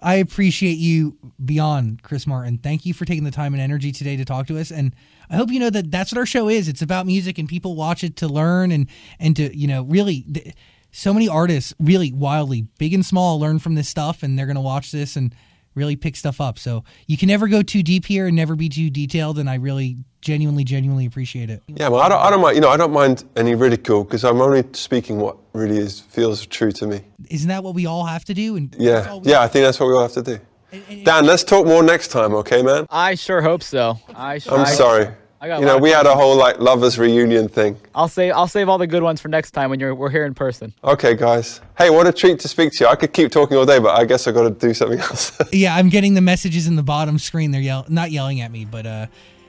I 0.00 0.16
appreciate 0.16 0.78
you 0.78 1.16
beyond 1.42 2.02
Chris 2.02 2.26
Martin. 2.26 2.58
Thank 2.58 2.84
you 2.84 2.92
for 2.92 3.04
taking 3.04 3.24
the 3.24 3.30
time 3.30 3.54
and 3.54 3.62
energy 3.62 3.90
today 3.90 4.16
to 4.16 4.24
talk 4.24 4.46
to 4.48 4.58
us. 4.58 4.70
And 4.70 4.94
I 5.30 5.36
hope 5.36 5.50
you 5.50 5.60
know 5.60 5.70
that 5.70 5.90
that's 5.90 6.12
what 6.12 6.18
our 6.18 6.26
show 6.26 6.48
is. 6.48 6.68
It's 6.68 6.82
about 6.82 7.06
music 7.06 7.38
and 7.38 7.48
people 7.48 7.74
watch 7.74 8.04
it 8.04 8.16
to 8.16 8.28
learn 8.28 8.72
and, 8.72 8.88
and 9.18 9.34
to, 9.36 9.56
you 9.56 9.66
know, 9.66 9.82
really, 9.82 10.22
th- 10.22 10.54
so 10.90 11.12
many 11.12 11.28
artists 11.28 11.74
really 11.80 12.12
wildly, 12.12 12.68
big 12.78 12.94
and 12.94 13.04
small, 13.04 13.40
learn 13.40 13.58
from 13.58 13.74
this 13.74 13.88
stuff 13.88 14.22
and 14.22 14.38
they're 14.38 14.46
going 14.46 14.54
to 14.54 14.62
watch 14.62 14.92
this 14.92 15.16
and 15.16 15.34
really 15.74 15.96
pick 15.96 16.14
stuff 16.14 16.40
up. 16.40 16.56
So 16.56 16.84
you 17.08 17.16
can 17.16 17.28
never 17.28 17.48
go 17.48 17.62
too 17.62 17.82
deep 17.82 18.06
here 18.06 18.26
and 18.26 18.36
never 18.36 18.54
be 18.54 18.68
too 18.68 18.90
detailed. 18.90 19.38
And 19.38 19.50
I 19.50 19.56
really 19.56 19.98
genuinely, 20.20 20.62
genuinely 20.62 21.04
appreciate 21.04 21.50
it. 21.50 21.62
Yeah, 21.66 21.88
well, 21.88 22.00
I 22.00 22.08
don't, 22.08 22.20
I 22.20 22.30
don't 22.30 22.40
mind, 22.40 22.54
you 22.54 22.60
know, 22.60 22.68
I 22.68 22.76
don't 22.76 22.92
mind 22.92 23.24
any 23.36 23.54
ridicule 23.54 24.04
because 24.04 24.24
I'm 24.24 24.40
only 24.40 24.64
speaking 24.72 25.18
what 25.18 25.36
really 25.52 25.78
is, 25.78 26.00
feels 26.00 26.46
true 26.46 26.70
to 26.72 26.86
me. 26.86 27.00
Isn't 27.28 27.48
that 27.48 27.64
what 27.64 27.74
we 27.74 27.86
all 27.86 28.04
have 28.06 28.24
to 28.26 28.34
do? 28.34 28.56
And 28.56 28.74
Yeah, 28.78 29.18
yeah, 29.24 29.40
I 29.40 29.48
think 29.48 29.64
that's 29.64 29.80
what 29.80 29.88
we 29.88 29.94
all 29.94 30.02
have 30.02 30.12
to 30.12 30.22
do. 30.22 30.38
And- 30.74 30.82
and- 30.90 31.04
Dan, 31.04 31.26
let's 31.26 31.44
talk 31.44 31.66
more 31.66 31.82
next 31.82 32.08
time, 32.08 32.34
okay, 32.34 32.62
man? 32.62 32.86
I 32.90 33.14
sure 33.14 33.40
hope 33.42 33.62
so. 33.62 33.98
I 34.14 34.38
sure. 34.38 34.54
I'm 34.54 34.60
I- 34.60 34.70
sorry. 34.70 35.08
I 35.40 35.48
got 35.48 35.60
you 35.60 35.66
know, 35.66 35.76
we 35.76 35.90
had 35.90 36.06
a 36.06 36.14
whole 36.14 36.36
like 36.36 36.58
lovers 36.58 36.98
reunion 36.98 37.48
thing. 37.48 37.76
I'll 37.94 38.08
save. 38.08 38.32
I'll 38.32 38.46
save 38.48 38.66
all 38.70 38.78
the 38.78 38.86
good 38.86 39.02
ones 39.02 39.20
for 39.20 39.28
next 39.28 39.50
time 39.50 39.68
when 39.68 39.78
you're 39.78 39.94
we're 39.94 40.08
here 40.08 40.24
in 40.24 40.32
person. 40.32 40.72
Okay, 40.82 41.14
guys. 41.14 41.60
Hey, 41.76 41.90
what 41.90 42.06
a 42.06 42.12
treat 42.12 42.38
to 42.40 42.48
speak 42.48 42.72
to 42.74 42.84
you. 42.84 42.86
I 42.90 42.94
could 42.96 43.12
keep 43.12 43.30
talking 43.30 43.58
all 43.58 43.66
day, 43.66 43.78
but 43.78 43.90
I 43.98 44.06
guess 44.06 44.26
I 44.26 44.32
got 44.32 44.44
to 44.44 44.50
do 44.50 44.72
something 44.72 44.98
else. 45.00 45.32
Yeah, 45.52 45.76
I'm 45.76 45.90
getting 45.90 46.14
the 46.14 46.22
messages 46.22 46.66
in 46.66 46.76
the 46.76 46.82
bottom 46.82 47.18
screen. 47.18 47.50
They're 47.50 47.60
yell- 47.60 47.84
not 47.90 48.10
yelling 48.10 48.40
at 48.40 48.50
me, 48.52 48.64
but 48.64 48.86
uh, 48.86 49.06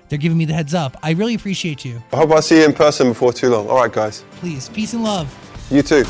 they're 0.09 0.19
giving 0.19 0.37
me 0.37 0.43
the 0.43 0.53
heads 0.53 0.73
up. 0.73 0.97
I 1.01 1.11
really 1.11 1.33
appreciate 1.35 1.85
you. 1.85 2.03
I 2.11 2.17
hope 2.17 2.31
I 2.31 2.41
see 2.41 2.57
you 2.59 2.65
in 2.65 2.73
person 2.73 3.07
before 3.07 3.31
too 3.31 3.49
long. 3.49 3.69
All 3.69 3.77
right, 3.77 3.91
guys. 3.93 4.25
Please, 4.41 4.67
peace 4.67 4.91
and 4.93 5.03
love. 5.03 5.33
You 5.71 5.81
too. 5.81 6.03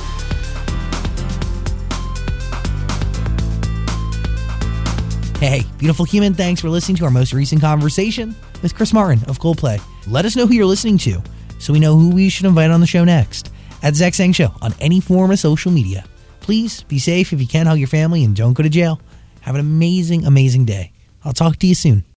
Hey, 5.39 5.63
beautiful 5.77 6.05
human, 6.05 6.33
thanks 6.33 6.61
for 6.61 6.69
listening 6.69 6.95
to 6.95 7.03
our 7.03 7.11
most 7.11 7.33
recent 7.33 7.59
conversation 7.59 8.33
with 8.61 8.73
Chris 8.73 8.93
Martin 8.93 9.21
of 9.29 9.37
Coldplay. 9.37 9.81
Let 10.07 10.23
us 10.23 10.37
know 10.37 10.47
who 10.47 10.53
you're 10.53 10.65
listening 10.65 10.97
to 10.99 11.21
so 11.59 11.73
we 11.73 11.79
know 11.79 11.97
who 11.97 12.09
we 12.09 12.29
should 12.29 12.45
invite 12.45 12.71
on 12.71 12.79
the 12.79 12.87
show 12.87 13.03
next. 13.03 13.51
At 13.83 13.95
Zach 13.95 14.13
Sang 14.13 14.31
Show 14.31 14.53
on 14.61 14.73
any 14.79 15.01
form 15.01 15.31
of 15.31 15.37
social 15.37 15.73
media. 15.73 16.05
Please 16.39 16.83
be 16.83 16.99
safe 16.99 17.33
if 17.33 17.41
you 17.41 17.47
can, 17.47 17.65
hug 17.65 17.79
your 17.79 17.89
family, 17.89 18.23
and 18.23 18.33
don't 18.33 18.53
go 18.53 18.63
to 18.63 18.69
jail. 18.69 19.01
Have 19.41 19.55
an 19.55 19.61
amazing, 19.61 20.25
amazing 20.25 20.63
day. 20.63 20.93
I'll 21.25 21.33
talk 21.33 21.57
to 21.57 21.67
you 21.67 21.75
soon. 21.75 22.05